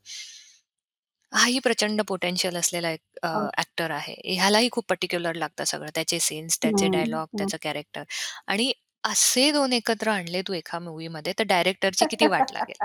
हाही 1.33 1.59
प्रचंड 1.59 2.01
पोटेन्शियल 2.03 2.57
असलेला 2.57 2.91
एक 2.91 3.01
अ, 3.23 3.29
हो. 3.31 3.49
ॲक्टर 3.59 3.91
आहे. 3.91 4.15
ह्यालाही 4.35 4.69
खूप 4.73 4.85
पर्टिक्युलर 4.89 5.35
लागतं 5.35 5.65
सगळं. 5.65 5.91
त्याचे 5.95 6.19
सीन्स, 6.21 6.59
त्याचे 6.63 6.89
हं, 6.89 6.89
डायलॉग, 6.89 7.27
हं. 7.33 7.39
त्याचं 7.39 7.57
कॅरेक्टर 7.63 8.03
आणि 8.47 8.73
असे 9.05 9.51
2 9.53 9.73
एकत्र 9.73 10.09
आणले 10.11 10.43
तू 10.43 10.53
एका 10.55 10.79
मूव्हीमध्ये, 10.81 11.33
तर 11.39 11.45
डायरेक्टरची 11.47 12.07
किती 12.07 12.27
वाट 12.29 12.53
लागेल. 12.53 12.79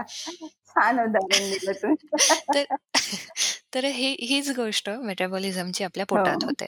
छान 0.67 0.99
उदाहरण 0.99 1.49
दिलं 1.49 1.73
तुम्ही. 1.75 2.17
तर 2.49 2.65
तर 3.73 3.85
हे 3.87 4.09
हीच 4.21 4.49
गोष्ट 4.55 4.89
मेटाबॉलिझमची 5.01 5.83
आपल्या 5.83 6.05
पोटात 6.07 6.43
हो, 6.43 6.45
होते. 6.45 6.65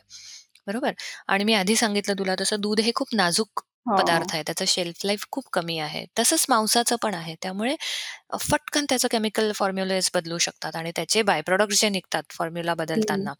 बरोबर? 0.68 0.92
आणि 1.28 1.44
मी 1.44 1.54
आधी 1.56 1.76
सांगितलं 1.76 2.16
तुला 2.20 2.36
तसं 2.40 2.62
दूध 2.62 2.80
हे 2.82 2.92
खूप 2.96 3.08
नाजूक 3.14 3.62
हो, 3.86 3.98
पदार्थ. 3.98 4.34
आहे. 4.34 4.44
त्याचं 4.44 4.66
शेल्फ 4.68 5.06
लाईफ 5.06 5.26
खूप 5.32 5.46
कमी 5.54 5.78
आहे. 5.80 6.06
तसंच 6.20 6.46
मांसाचं 6.50 6.96
पण 7.02 7.14
आहे. 7.16 7.36
त्यामुळे 7.42 7.76
अ, 8.30 8.38
फटकन 8.42 8.86
त्याचं 8.90 9.08
केमिकल 9.12 9.52
फॉर्म्युलेज 9.56 10.10
बदलू 10.16 10.38
शकतात 10.40 10.76
आणि 10.76 10.92
त्याचे 10.96 11.22
बाय 11.24 11.42
प्रॉडक्ट्स 11.44 11.82
जे 11.82 11.90
निघतात 11.92 12.24
फॉर्म्युला 12.32 12.74
हं, 12.90 13.06
बदलताना, 13.06 13.34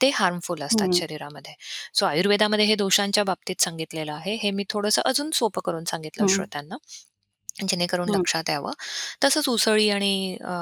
ते 0.00 0.10
हार्मफुल 0.14 0.62
असतात 0.62 0.88
हं, 0.88 0.92
शरीरामध्ये. 0.94 1.54
सो 1.94 2.06
आयुर्वेदामध्ये 2.06 2.64
हे 2.64 2.74
दोषांच्या 2.76 3.24
बाबतीत 3.24 3.62
सांगितलेलं 3.62 4.12
आहे. 4.12 4.34
हे 4.36 4.50
मी 4.50 4.64
थोडंसं 4.70 5.02
अजून 5.04 5.30
सोपं 5.32 5.60
करून 5.64 5.84
सांगितलं 5.84 6.22
हं, 6.22 6.28
श्रोत्यांना. 6.28 6.76
जेणेकरून 7.62 8.08
हं. 8.08 8.10
लक्षात 8.10 8.50
यावं. 8.50 8.72
तसंच 9.24 9.48
उसळी 9.48 9.88
आणि 9.90 10.36
अ, 10.40 10.52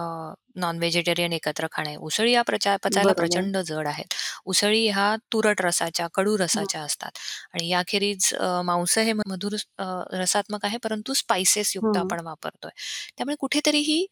नॉन 0.56 0.78
व्हेजिटेरियन 0.78 1.32
एकत्र 1.32 1.66
खाणे. 1.72 1.94
उसळी 1.98 2.32
या 2.32 2.42
प्रचा 2.42 2.76
पचायला 2.84 3.12
बरोबर. 3.12 3.12
प्रचंड 3.12 3.56
जड 3.58 3.87
आहेत. 3.87 4.14
उसळी 4.46 4.87
ह्या 4.88 5.14
तुरट 5.32 5.61
रसाच्या, 5.61 6.06
कडू 6.14 6.37
हं, 6.48 6.68
रसाच्या 6.68 6.80
असतात 6.82 7.18
आणि 7.54 7.68
याखेरीज 7.68 8.32
अ, 8.34 8.61
मांस 8.62 8.98
हे 8.98 9.12
मधुर 9.12 9.54
अ, 9.78 9.84
रसात्मक 10.12 10.64
आहे, 10.64 10.78
परंतु 10.78 11.14
स्पाइसेस 11.14 11.72
युक्त 11.76 11.96
हं, 11.96 11.98
आपण 11.98 12.20
वापरतोय. 12.20 12.70
त्यामुळे 13.16 13.37
कुठेतरी 13.38 13.78
ही 13.80 14.06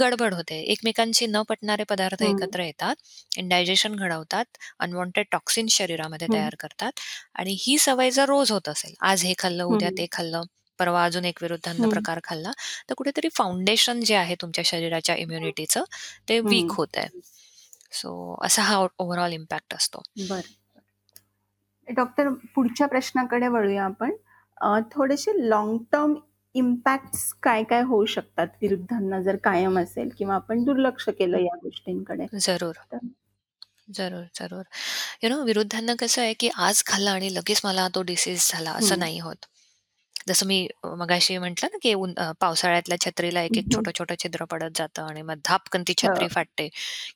गडबड 0.00 0.34
होते. 0.34 0.60
एकमेकांशी 0.64 1.26
न 1.26 1.42
पटणारे 1.48 1.84
पदार्थ 1.88 2.22
हं, 2.22 2.24
एकत्र 2.24 2.62
येतात, 2.62 2.94
इंडायजेशन 3.36 3.94
घडवतात, 3.96 4.44
अनवॉन्टेड 4.78 5.26
टॉक्सिन्स 5.32 5.72
शरीरामध्ये 5.74 6.28
हं, 6.28 6.34
तयार 6.34 6.54
करतात 6.58 7.00
आणि 7.34 7.56
ही 7.60 7.78
सवय 7.78 8.10
जर 8.10 8.24
रोज 8.26 8.52
होत 8.52 8.68
असेल, 8.68 8.94
आज 9.02 9.24
हे 9.24 9.34
खाल्लं, 9.38 9.64
उद्या 9.66 9.90
हं, 9.90 9.98
ते 9.98 10.06
खाल्लं, 10.12 10.42
परवा 10.78 11.04
अजून 11.04 11.24
एक 11.24 11.38
विरुद्धांना 11.42 11.86
प्रकार 11.86 12.20
खाल्ला, 12.24 12.50
तर 12.88 12.94
कुठेतरी 12.94 13.28
फाउंडेशन 13.34 14.00
जे 14.00 14.14
आहे 14.14 14.34
तुमच्या 14.34 14.64
शरीराच्या 14.64 15.14
इम्युनिटीचं 15.16 15.84
ते 16.28 16.40
वीक 16.40 16.70
हं. 16.70 16.74
होतंय. 16.74 17.06
सो 17.92 18.38
असा 18.42 18.62
हा 18.62 18.86
ओव्हरऑल 18.98 19.32
इम्पॅक्ट 19.32 19.74
असतो. 19.74 20.02
बरं. 20.18 20.42
डॉक्टर 21.88 22.28
पुढच्या 22.54 22.86
प्रश्नाकडे 22.86 23.48
वळूया 23.48 23.84
आपण. 23.84 24.12
अ, 24.60 24.78
थोडेसे 24.92 25.48
लाँग 25.48 25.78
टर्म 25.92 26.14
इम्पॅक्ट्स 26.54 27.32
काय-काय 27.42 27.82
होऊ 27.82 28.04
शकतात 28.06 28.46
विरुद्धांना 28.62 29.20
जर 29.22 29.36
कायम 29.36 29.78
असेल 29.78 30.08
किंवा 30.18 30.34
आपण 30.34 30.64
दुर्लक्ष 30.64 31.08
केलं 31.08 31.38
या 31.38 31.56
गोष्टींकडे? 31.62 32.26
जरूर, 32.38 32.74
तर 32.92 32.98
जरूर, 33.90 34.24
जरूर. 34.34 34.62
यू 35.22 35.30
नो 35.30 35.42
विरुद्धांना 35.44 35.94
कसं 35.98 36.22
आहे, 36.22 36.34
की 36.34 36.48
आज 36.48 36.82
खाल्लं 36.86 37.10
आणि 37.10 37.34
लगेच 37.34 37.60
मला 37.64 37.88
तो 37.94 38.02
डिसीज 38.02 38.50
झाला 38.52 38.72
असं 38.72 38.94
हं, 38.94 38.98
नाही 38.98 39.18
होत. 39.20 39.46
जसं 40.26 40.46
मी 40.46 40.58
मगाशी 40.96 41.36
म्हटलं 41.38 41.68
ना, 41.68 41.78
की 41.82 41.92
अ, 42.16 42.30
पावसाळ्यातल्या 42.40 42.98
छत्रीला 43.00 43.42
एक-एक 43.42 43.64
हं, 43.64 43.68
छोटं-छोटं 43.72 44.14
छिद्र 44.18 44.44
पडत 44.46 44.76
जातं 44.76 45.02
आणि 45.04 45.22
मग 45.22 45.40
धापकन 45.44 45.82
ती 45.88 45.94
छत्री 45.98 46.26
हो. 46.26 46.30
फाटते 46.30 46.68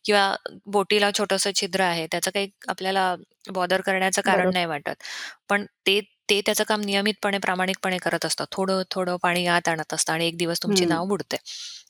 किंवा 0.05 0.35
बोटीला 0.69 1.11
छोटंसं 1.13 1.51
छिद्र 1.57 1.81
आहे, 1.83 2.07
त्याचं 2.07 2.31
काही 2.31 2.49
आपल्याला 2.69 3.15
बॉदर 3.51 3.81
करण्याचं 3.83 4.23
कारण. 4.23 4.51
नाही 4.51 4.67
वाटत. 4.67 5.03
पण 5.49 5.65
ते 5.87 6.01
ते 6.29 6.41
त्याचं 6.41 6.65
काम 6.65 6.81
नियमितपणे, 6.83 7.39
प्रामाणिकपणे 7.39 7.99
करत 7.99 8.25
असतं. 8.25 8.45
थोडं-थोडं 8.53 9.17
पाणी 9.23 9.47
आत 9.49 9.69
आणत 9.69 9.95
असतं 9.95 10.13
आणि 10.13 10.27
एक 10.27 10.37
दिवस 10.37 10.63
तुमची 10.63 10.85
हं, 10.85 10.87
नाव 10.87 11.07
बुडते. 11.07 11.37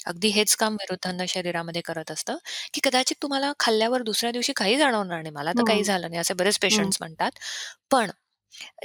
अगदी 0.07 0.29
हेच 0.31 0.55
काम 0.57 0.75
विरुद्धांना 0.75 1.25
शरीरामध्ये 1.29 1.83
करत 1.83 2.11
असतं, 2.11 2.37
की 2.75 2.81
कदाचित 2.85 3.17
तुम्हाला 3.23 3.53
खाल्ल्यावर 3.61 4.03
दुसऱ्या 4.03 4.31
दिवशी 4.33 4.53
काही 4.55 4.77
जाणवणार 4.77 5.23
नाही. 5.23 5.35
मला 5.35 5.53
तर 5.53 5.63
काही 5.65 5.83
हं, 5.83 5.85
झालं 5.85 6.09
नाही, 6.09 6.21
असे 6.21 6.35
बरेच 6.35 6.59
हं, 6.69 6.93
पेशंट्स 6.93 6.99
म्हणतात. 7.01 7.31
पण 7.91 8.11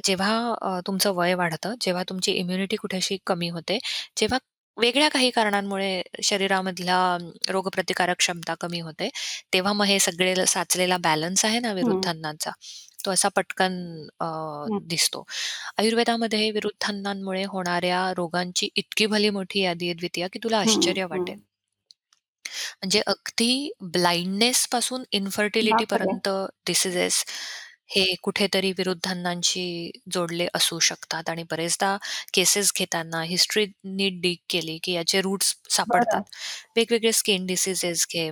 जेव्हा 0.05 0.33
अ, 0.61 0.79
तुमचं 0.87 1.13
वय 1.15 1.33
वाढतं, 1.35 1.73
जेव्हा 1.81 2.03
तुमची 2.05 2.31
इम्युनिटी 2.33 2.75
कुठेशी 2.77 3.17
कमी 3.27 3.49
होते, 3.49 3.77
जेव्हा 4.17 4.39
वेगळ्या 4.77 5.09
काही 5.09 5.29
कारणांमुळे 5.31 6.01
शरीरामधला 6.23 6.97
रोगप्रतिकारक 7.49 8.17
क्षमता 8.17 8.53
कमी 8.59 8.79
होते, 8.81 9.09
तेव्हा 9.53 9.73
मग 9.73 9.85
हे 9.85 9.99
सगळे 9.99 10.35
साचलेला 10.47 10.97
बॅलन्स 10.99 11.45
आहे 11.45 11.59
ना 11.59 11.73
हं, 11.75 12.03
विरुद्धांनाचा, 12.03 12.51
तो 13.05 13.11
असा 13.11 13.27
पटकन 13.29 13.73
अ, 14.19 14.25
हं, 14.65 14.79
दिसतो. 14.85 15.23
आयुर्वेदामध्ये 15.77 16.49
विरुद्धांनांमुळे 16.51 17.43
होणाऱ्या 17.45 18.03
रोगांची 18.17 18.69
इतकी 18.75 19.05
भली 19.07 19.29
मोठी 19.31 19.61
यादी 19.61 19.85
आहे 19.85 19.93
द्वितीया, 19.95 20.27
की 20.27 20.39
तुला 20.43 20.59
हं, 20.59 20.59
आश्चर्य 20.59 21.05
हं. 21.09 21.33
वाटेल. 21.33 21.39
म्हणजे 22.81 23.01
अगदी 23.07 23.71
ब्लाइंडनेस 23.93 24.65
पासून 24.67 25.03
बापरे! 25.63 26.13
इन्फर्टिलिटीपर्यंत 26.13 26.29
डिसीजेस 26.67 27.23
हे 27.89 28.03
कुठेतरी 28.23 28.71
विरुद्धांनांशी 28.71 29.91
जोडले 30.13 30.47
असू 30.53 30.79
शकतात 30.79 31.29
आणि 31.29 31.43
बरेचदा 31.51 31.95
केसेस 32.33 32.71
घेताना 32.77 33.21
हिस्ट्री 33.23 33.65
नीट 33.85 34.21
डिग 34.21 34.35
केली, 34.49 34.77
की 34.83 34.91
याचे 34.93 35.21
रूट्स 35.21 35.53
सापडतात. 35.69 36.21
बरं. 36.21 36.23
वेगवेगळे 36.75 37.11
स्किन 37.11 37.45
डिसीजेस 37.45 38.05
घे, 38.13 38.29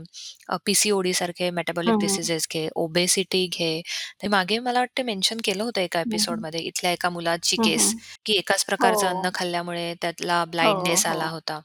अ, 0.50 0.58
पी-सी-ओ-डी 0.66 1.14
सारखे 1.14 1.50
मेटाबॉलिक 1.50 1.96
हं, 1.96 2.02
हं. 2.04 2.22
डिसीजेस 2.22 2.48
घे, 2.54 2.68
ओबेसिटी 2.76 3.46
घे. 3.54 3.82
ते 4.22 4.28
मागे 4.28 4.60
मला 4.60 4.80
वाटतं 4.80 5.04
मेन्शन 5.04 5.38
केलं 5.44 5.64
होतं 5.64 5.82
एका 5.82 6.02
हं, 6.06 6.24
हं. 6.24 6.42
एपिसोडमध्ये 6.42 6.60
इथल्या 6.62 6.92
एका 6.92 7.10
मुलाची 7.10 7.58
हं, 7.58 7.64
केस, 7.64 7.94
हं. 7.94 8.00
की 8.26 8.34
एकाच 8.34 8.66
हो. 8.80 8.92
प्रकारचं 8.92 9.08
अन्न 9.08 9.30
खाल्ल्यामुळे 9.34 9.94
त्याला 10.02 10.44
हो, 10.58 10.72
ब्लाइंडनेस 10.76 11.06
हो. 11.06 11.22
आला 11.22 11.28
होता. 11.28 11.60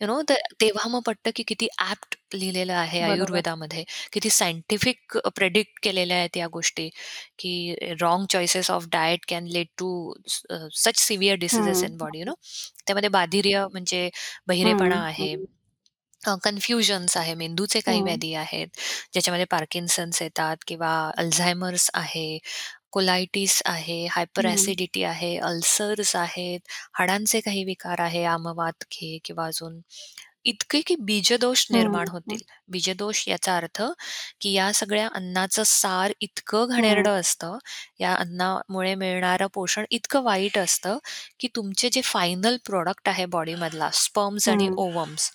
यू 0.00 0.06
नो 0.06 0.20
तेव्हा 0.60 0.88
मग 0.88 1.02
पटतं, 1.02 1.30
की 1.30 1.42
किती 1.44 1.66
ॲप्ट 1.80 2.14
लिहिलेलं 2.34 2.72
आहे 2.74 3.00
बरोबर. 3.00 3.46
आयुर्वेदामध्ये. 3.70 3.84
किती 4.12 4.30
सायंटिफिक 4.30 5.16
प्रेडिक्ट 5.36 5.78
केलेल्या 5.82 6.16
आहेत 6.16 6.36
या 6.36 6.46
गोष्टी, 6.50 6.88
की 7.38 7.74
wrong 8.00 8.26
choices 8.30 8.70
of 8.70 8.86
diet 8.92 9.24
can 9.28 9.46
lead 9.48 9.66
to 9.78 9.88
such 10.76 10.98
severe 11.00 11.36
diseases 11.38 11.82
हं, 11.82 11.84
इन 11.84 11.96
बॉडी 11.96 12.18
यू 12.18 12.24
नो. 12.24 12.34
त्यामध्ये 12.86 13.08
बाधिर्य 13.10 13.66
म्हणजे 13.72 14.08
हं, 14.56 14.88
बहिरेपणा 14.88 15.04
आहे. 15.04 15.34
अ, 16.22 16.34
कन्फ्युजन्स 16.44 17.16
आहे, 17.16 17.34
मेंदूचे 17.34 17.80
काही 17.80 18.00
हं. 18.00 18.02
व्याधी 18.02 18.32
आहेत, 18.36 18.68
ज्याच्यामध्ये 19.12 19.44
पार्किन्सन्स 19.50 20.22
येतात 20.22 20.56
किंवा 20.66 20.90
अल्झायमर्स 21.18 21.90
आहे, 21.94 22.38
कोलायटिस 22.92 23.62
आहे, 23.66 24.06
हायपर 24.06 24.46
हं. 24.46 24.46
ॲसिडिटी 24.46 25.02
आहे, 25.04 25.36
अल्सर्स 25.40 26.14
आहेत, 26.16 26.60
हाडांचे 26.94 27.40
काही 27.40 27.64
विकार 27.64 28.00
आहे, 28.00 28.24
आमवात 28.26 28.84
घे 28.92 29.18
किंवा 29.24 29.46
अजून 29.46 29.80
इतके 30.44 30.80
की 30.82 30.96
बीजदोष 31.00 31.66
हं, 31.68 31.72
निर्माण 31.72 32.08
हं. 32.26 32.38
होतील. 32.38 32.42
बीजदोष 32.68 33.24
याचा 33.28 33.56
अर्थ, 33.56 33.82
की 34.40 34.52
या 34.52 34.72
सगळ्या 34.74 35.08
अन्नाचं 35.14 35.62
सार 35.66 36.12
इतकं 36.20 36.68
हं. 36.76 37.06
घाणेरडं 37.06 37.20
असतं, 37.20 37.58
या 38.00 38.14
अन्नामुळे 38.14 38.94
मिळणारं 38.96 39.46
पोषण 39.54 39.84
इतकं 39.90 40.22
वाईट 40.24 40.58
असतं, 40.58 40.98
की 41.40 41.48
तुमचे 41.56 41.88
जे 41.92 42.00
फायनल 42.04 42.56
प्रॉडक्ट 42.66 43.08
आहे 43.08 43.26
बॉडीमधला 43.28 43.90
स्पर्म्स 43.96 44.48
आणि 44.48 44.68
हं. 44.68 44.78
ओव्हम्स 44.78 45.30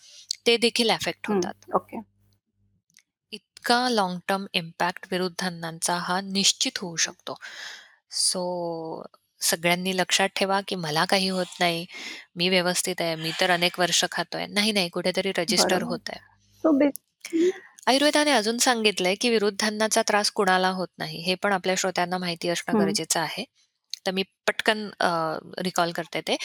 ते 0.48 0.58
देखील 0.60 0.92
अफेक्ट 0.92 1.28
हं. 1.28 1.42
होतात. 1.42 1.54
ओके. 1.76 2.02
इतका 3.62 3.88
लाँग 3.90 4.20
टर्म 4.28 4.46
इम्पॅक्ट 4.54 5.06
विरुद्धांनांचा 5.12 5.96
हा 5.96 6.20
निश्चित 6.22 6.78
होऊ 6.78 6.96
शकतो. 6.96 7.36
सो 8.12 8.42
सगळ्यांनी 9.42 9.96
लक्षात 9.98 10.30
ठेवा, 10.36 10.60
की 10.68 10.76
मला 10.76 11.06
काही 11.06 11.30
होत 11.30 11.60
नाही. 11.60 11.86
मी 12.36 12.50
व्यवस्थित 12.50 13.02
आहे. 13.02 13.16
मी 13.16 13.32
तर 13.42 13.52
अनेक 13.52 13.80
वर्ष 13.80 14.04
खातोय. 14.12 14.46
नाही, 14.46 14.72
नाही 14.72 14.90
कुठेतरी 14.90 15.32
रजिस्टर 15.38 15.76
बरोबर. 15.76 15.92
होतंय. 15.92 16.18
सो 16.64 16.72
बेसिकली 16.78 17.52
आयुर्वेदाने 17.88 18.32
अजून 18.32 18.58
सांगितलंय, 18.58 19.16
की 19.16 19.30
विरुद्धांनाचा 19.30 20.02
त्रास 20.02 20.32
कुणाला 20.32 20.70
होत 20.70 20.88
नाही. 20.98 21.22
हे 21.22 21.36
पण 21.36 21.54
आपल्या 21.54 21.76
श्रोत्यांना 21.78 22.18
माहिती 22.18 22.50
असणं 22.50 22.74
हं, 22.74 22.86
गरजेचं 22.86 23.20
आहे. 23.20 23.44
तर 24.06 24.12
मी 24.12 24.24
पटकन 24.48 24.90
रिकॉल 25.58 25.92
करते 25.92 26.22
ते, 26.22 26.36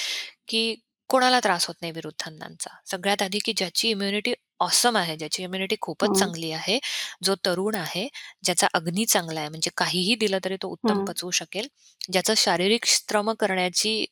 की 0.49 0.75
कोणाला 1.11 1.39
त्रास 1.41 1.67
होत 1.67 1.75
नाही 1.81 1.93
विरुद्धांनांचा. 1.93 2.71
सगळ्यात 2.87 3.23
आधी, 3.23 3.39
की 3.39 3.53
ज्याची 3.57 3.89
इम्युनिटी 3.91 4.33
ऑसम 4.61 4.97
आहे, 4.97 5.17
ज्याची 5.17 5.43
इम्युनिटी 5.43 5.77
खूपच 5.81 6.09
हं, 6.09 6.15
चांगली 6.15 6.51
आहे, 6.53 6.79
जो 7.25 7.35
तरुण 7.45 7.75
आहे, 7.75 8.07
ज्याचा 8.45 8.67
अग्नी 8.75 9.05
चांगला 9.07 9.41
आहे, 9.41 9.49
म्हणजे 9.49 9.71
काहीही 9.77 10.15
दिलं 10.17 10.39
तरी 10.45 10.57
तो 10.63 10.69
उत्तम 10.69 10.99
हं, 10.99 11.07
पचवू 11.07 11.31
शकेल, 11.33 11.67
ज्याचं 12.13 12.35
शारीरिक 12.37 12.85
श्रम 12.87 13.31
करण्याची 13.35 14.05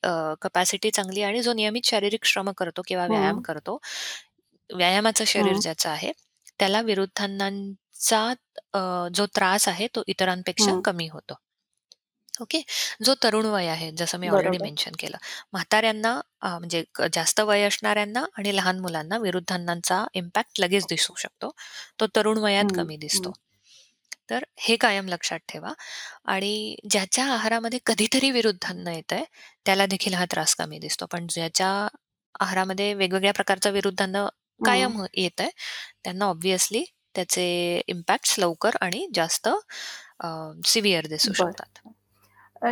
कपॅसिटी 0.42 0.90
चांगली 0.90 1.22
आहे 1.22 1.30
आणि 1.30 1.42
जो 1.42 1.52
नियमित 1.52 1.86
शारीरिक 1.86 2.24
श्रम 2.24 2.50
करतो 2.56 2.82
किंवा 2.86 3.06
व्यायाम 3.06 3.38
हं, 3.38 3.44
करतो, 3.44 3.78
व्यायामाचं 4.70 5.24
शरीर 5.26 5.56
हं, 5.56 5.62
ज्याचं 5.62 5.88
आहे, 5.90 6.12
त्याला 6.58 6.80
विरुद्धांनांचा 6.82 8.22
अ, 8.72 8.78
जो 9.14 9.26
त्रास 9.36 9.68
आहे 9.68 9.86
तो 9.94 10.02
इतरांपेक्षा 10.08 10.72
हं. 10.72 10.84
कमी 10.84 11.08
होतो. 11.08 11.34
ओके. 12.34 12.60
जो 13.00 13.14
तरुण 13.16 13.46
वय 13.46 13.66
आहे, 13.68 13.90
जसं 13.92 14.18
मी 14.18 14.28
ऑलरेडी 14.28 14.58
बरोबर. 14.58 14.58
मेन्शन 14.58 14.92
केलं. 14.98 15.16
म्हाताऱ्यांना 15.52 16.12
अ, 16.42 16.48
म्हणजे 16.58 16.82
क 16.94 17.02
जास्त 17.12 17.40
वय 17.42 17.62
असणाऱ्यांना 17.64 18.24
आणि 18.38 18.54
लहान 18.56 18.78
मुलांना 18.80 19.18
विरुद्धांनांचा 19.18 20.04
इम्पॅक्ट 20.14 20.60
लगेच 20.60 20.86
दिसू 20.88 21.14
शकतो. 21.16 21.50
तो 22.00 22.06
तरुण 22.16 22.38
वयात 22.38 22.64
हं, 22.64 22.74
कमी 22.74 22.96
दिसतो. 22.98 23.30
हं, 23.30 23.34
तर 24.30 24.44
हे 24.58 24.76
कायम 24.76 25.08
लक्षात 25.08 25.38
ठेवा 25.48 25.72
आणि 26.26 26.76
ज्याच्या 26.90 27.24
आहारामध्ये 27.26 27.78
कधीतरी 27.86 28.30
विरुद्धान्न 28.30 28.88
येतंय, 28.88 29.24
त्याला 29.66 29.86
देखील 29.86 30.14
हा 30.14 30.24
त्रास 30.30 30.54
कमी 30.56 30.78
दिसतो. 30.78 31.06
पण 31.06 31.26
ज्याच्या 31.30 31.70
आहारामध्ये 32.40 32.92
वेगवेगळ्या 32.94 33.32
प्रकारचं 33.34 33.72
विरुद्धान्न 33.72 34.26
हं. 34.60 34.64
कायम 34.64 35.02
येतंय, 35.14 35.50
त्यांना 36.04 36.24
ऑब्व्हियसली 36.26 36.84
त्याचे 37.14 37.46
इम्पॅक्ट्स 37.88 38.38
लवकर 38.38 38.76
आणि 38.80 39.06
जास्त 39.14 39.48
अ, 40.20 40.28
दिसू. 41.22 41.32
शकतात. 41.34 41.78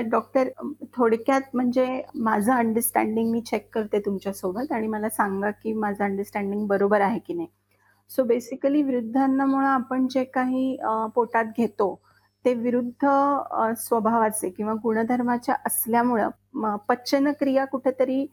डॉक्टर 0.01 0.49
थोडक्यात 0.95 1.55
म्हणजे 1.55 2.03
माझं 2.15 2.53
अंडरस्टँडिंग 2.53 3.31
मी 3.33 3.41
चेक 3.41 3.69
करते 3.75 3.99
तुमच्यासोबत 4.01 4.73
आणि 4.73 4.87
मला 4.87 5.09
सांगा, 5.09 5.51
की 5.51 5.73
माझं 5.73 6.05
अंडरस्टँडिंग 6.05 6.67
बरोबर 6.67 7.01
आहे 7.01 7.19
की 7.19 7.35
नाही. 7.35 7.49
सो 8.11 8.23
बेसिकली 8.25 8.83
विरुद्धांनामुळं 8.83 9.67
आपण 9.67 10.07
जे 10.09 10.25
काही 10.25 10.77
पोटात 11.15 11.45
घेतो, 11.57 11.95
ते 12.45 12.55
विरुद्ध 12.55 13.07
स्वभावाचे 13.79 14.51
किंवा 14.51 14.75
गुणधर्माच्या 14.75 15.55
असल्यामुळं 15.67 16.77
पचनक्रिया 16.89 17.65
कुठेतरी 17.65 18.27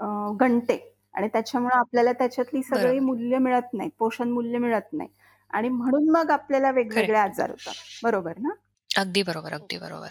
अ, 0.00 0.04
गंडते 0.40 0.76
आणि 1.14 1.28
त्याच्यामुळं 1.28 1.76
आपल्याला 1.78 2.12
त्याच्यातली 2.12 2.62
सगळी. 2.62 2.98
मूल्य 2.98 3.38
मिळत 3.38 3.72
नाहीत, 3.72 3.90
पोषण 3.98 4.30
मूल्य 4.30 4.58
मिळत 4.58 4.92
नाही 4.92 5.08
आणि 5.50 5.68
म्हणून 5.68 6.08
मग 6.10 6.30
आपल्याला 6.30 6.70
वेगवेगळे. 6.70 7.16
आजार 7.18 7.50
होतात. 7.50 7.74
बरोबर 8.02 8.38
ना? 8.38 8.50
अगदी 8.90 9.22
बरोबर, 9.22 9.52
अगदी 9.52 9.78
बरोबर. 9.78 10.08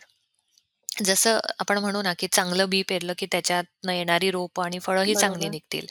जसं 1.06 1.40
आपण 1.60 1.78
म्हणू 1.78 2.02
ना, 2.02 2.14
की 2.20 2.28
चांगलं 2.28 2.70
बी 2.70 2.82
पेरलं, 2.82 3.14
की 3.18 3.26
त्याच्यातनं 3.26 3.92
येणारी 3.92 4.32
रोपं 4.32 4.64
आणि 4.64 4.80
फळं 4.80 5.02
ही 5.02 5.16
चांगली 5.16 5.40
बरोबर. 5.40 5.52
निघतील. 5.52 5.88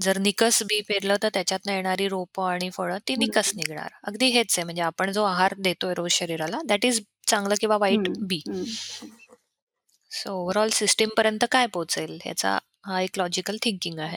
जर 0.00 0.18
निकस 0.18 0.62
बी 0.62 0.80
पेरलं, 0.80 1.16
तर 1.22 1.28
त्याच्यातनं 1.34 1.72
येणारी 1.72 2.08
रोपं 2.08 2.50
आणि 2.50 2.70
फळं 2.70 2.98
ती 3.08 3.16
निकस 3.16 3.52
हं, 3.52 3.56
निघणार. 3.56 3.88
अगदी 4.04 4.26
हेच 4.26 4.58
आहे. 4.58 4.64
म्हणजे 4.64 4.82
आपण 4.82 5.12
जो 5.12 5.24
आहार 5.24 5.54
देतोय 5.58 5.94
रोज 5.94 6.10
शरीराला, 6.10 6.60
दॅट 6.64 6.84
इज 6.84 7.02
चांगलं 7.26 7.54
किंवा 7.60 7.76
वाईट 7.76 8.08
हं, 8.08 8.26
बी. 8.26 8.40
हं. 8.48 8.64
सो 10.10 10.30
ओव्हरऑल 10.30 10.68
सिस्टमपर्यंत 10.68 11.44
काय 11.50 11.66
पोहोचेल, 11.66 12.18
ह्याचा 12.24 12.58
हा 12.86 13.00
एक 13.00 13.10
लॉजिकल 13.16 13.56
थिंकिंग 13.62 13.98
आहे. 13.98 14.16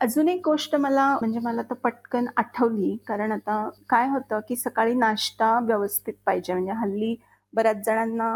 अजून 0.00 0.28
एक 0.28 0.40
गोष्ट 0.44 0.76
मला 0.76 1.14
म्हणजे 1.14 1.38
मला 1.38 1.62
तर 1.62 1.74
पटकन 1.74 2.26
आठवली, 2.36 2.96
कारण 3.06 3.32
आता 3.32 3.70
काय 3.88 4.08
होतं, 4.08 4.40
की 4.48 4.56
सकाळी 4.56 4.94
नाश्ता 4.94 5.60
व्यवस्थित 5.60 6.14
पाहिजे. 6.26 6.52
म्हणजे 6.52 6.72
हल्ली 6.72 7.16
बऱ्याच 7.52 7.84
जणांना 7.86 8.26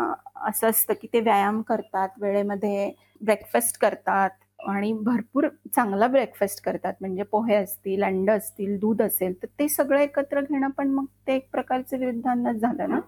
असं 0.49 0.69
असतं, 0.71 0.95
की 0.95 1.07
ते 1.09 1.21
व्यायाम 1.21 1.61
करतात, 1.65 2.09
वेळेमध्ये 2.19 2.91
ब्रेकफास्ट 3.21 3.79
करतात 3.81 4.31
आणि 4.69 4.93
भरपूर 5.03 5.47
चांगला 5.75 6.07
ब्रेकफास्ट 6.09 6.63
करतात. 6.65 6.95
म्हणजे 7.01 7.23
पोहे 7.25 7.55
असतील, 7.57 8.03
अंड 8.05 8.31
असतील, 8.31 8.79
दूध 8.81 9.03
असेल, 9.03 9.35
तर 9.43 9.47
ते 9.59 9.69
सगळं 9.71 10.01
एकत्र 10.01 10.41
घेणं 10.43 10.71
पण 10.71 10.91
मग 10.91 11.07
ते 11.27 11.35
एक 11.37 11.49
प्रकारचं 11.53 11.99
विरुद्धांनाच 11.99 12.57
झालं 12.57 12.91
ना, 12.91 13.01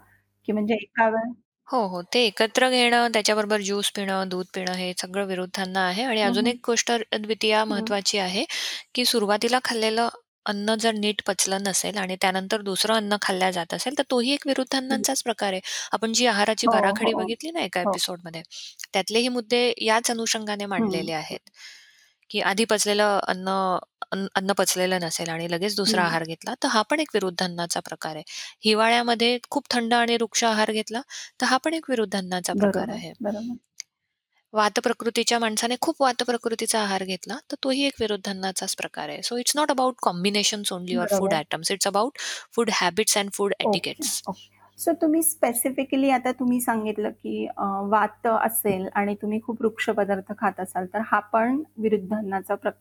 की 0.48 0.52
म्हणजे 0.52 0.74
एका 0.76 1.08
वेळ 1.10 1.32
हो, 1.68 1.78
हो. 1.86 2.00
ते 2.04 2.20
एकत्र 2.26 2.68
घेणं, 2.70 3.08
त्याच्याबरोबर 3.12 3.60
ज्यूस 3.62 3.90
पिणं, 3.92 4.28
दूध 4.28 4.46
पिणं 4.54 4.72
हे 4.74 4.92
सगळं 4.98 5.26
विरुद्धांना 5.26 5.80
आहे 5.82 6.02
आणि 6.04 6.20
अजून 6.22 6.46
एक 6.46 6.60
गोष्ट 6.66 6.92
द्वितीया 7.16 7.64
महत्त्वाची 7.64 8.18
आहे, 8.18 8.44
की 8.94 9.04
सुरुवातीला 9.04 9.58
खाल्लेलं 9.64 10.08
अन्न 10.46 10.74
जर 10.76 10.92
नीट 10.94 11.22
पचलं 11.26 11.62
नसेल 11.62 11.96
आणि 11.98 12.16
त्यानंतर 12.20 12.60
दुसरं 12.62 12.94
अन्न 12.94 13.16
खाल्लं 13.22 13.50
जात 13.50 13.74
असेल, 13.74 13.98
तर 13.98 14.02
तोही 14.10 14.32
एक 14.32 14.46
हं. 14.86 15.04
विरुद्धांनाचाच 15.06 15.22
प्रकार 15.22 15.52
आहे. 15.52 15.60
आपण 15.92 16.12
जी 16.12 16.26
आहाराची 16.26 16.66
हो, 16.66 16.68
बाराखडी 16.68 17.12
हो, 17.12 17.12
बघितली 17.14 17.50
ना 17.50 17.60
एका 17.62 17.80
हो. 17.82 17.82
एपिसोडमध्ये, 17.82 18.42
त्यातलेही 18.92 19.28
मुद्दे 19.30 19.62
याच 19.82 20.10
अनुषंगाने 20.10 20.66
हं, 20.74 20.86
मांडलेले 20.86 21.12
आहेत, 21.14 21.40
की 22.30 22.40
आधी 22.42 22.64
पचलेलं 22.66 23.18
अन्न 23.24 23.48
अन्न 24.12 24.26
अन्न 24.34 24.52
पचलेलं 24.52 25.00
नसेल 25.00 25.28
आणि 25.28 25.50
लगेच 25.50 25.76
दुसरा 25.76 26.02
हं. 26.02 26.04
आहार 26.04 26.24
घेतला, 26.24 26.54
तर 26.62 26.68
हा 26.68 26.82
पण 26.82 27.00
एक 27.00 27.10
विरुद्धान्नाचा 27.14 27.80
प्रकार 27.80 28.16
आहे. 28.16 28.22
हिवाळ्यामध्ये 28.64 29.38
खूप 29.50 29.64
थंड 29.70 29.94
आणि 29.94 30.16
वृक्ष 30.16 30.44
आहार 30.44 30.72
घेतला, 30.72 31.00
तर 31.40 31.46
हा 31.46 31.56
पण 31.58 31.74
एक 31.74 31.90
विरुद्धान्नाचा 31.90 32.54
प्रकार 32.54 32.88
बरोबर, 32.88 32.90
आहे. 32.90 33.12
बरोबर. 33.20 33.56
वातप्रकृतीच्या 34.56 35.38
माणसाने 35.38 35.76
खूप 35.80 36.02
वातप्रकृतीचा 36.02 36.80
आहार 36.80 37.04
घेतला, 37.04 37.36
तर 37.50 37.56
तोही 37.64 37.82
एक 37.82 37.94
विरुद्धान्नाचाच 38.00 38.76
प्रकार 38.76 39.08
आहे. 39.08 39.22
So 39.22 39.36
it's 39.36 39.56
not 39.56 39.70
about 39.70 39.94
combinations 40.02 40.72
only 40.72 40.96
or 40.96 41.06
food 41.10 41.20
बरोबर. 41.22 41.34
Items. 41.34 41.70
It's 41.70 41.86
about 41.86 42.18
food 42.52 42.70
habits 42.72 43.18
and 43.18 43.30
food 43.32 43.54
okay, 43.64 43.68
etiquettes. 43.68 44.22
Okay. 44.28 44.50
So 44.78 44.92
तुम्ही 44.92 45.22
स्पेसिफिकली 45.22 46.10
आता 46.10 46.32
तुम्ही 46.32 46.60
सांगितलं, 46.60 47.10
की 47.10 47.46
अ, 47.46 47.64
वात 47.88 48.26
असेल 48.26 48.88
आणि 48.94 49.14
तुम्ही 49.14 49.40
खूप 49.40 49.62
वृक्ष 49.62 49.90
पदार्थ 49.90 50.32
खात 50.38 50.60
असाल, 50.60 50.86
तर 50.86 51.00
हा 51.06 51.20
पण 51.20 51.62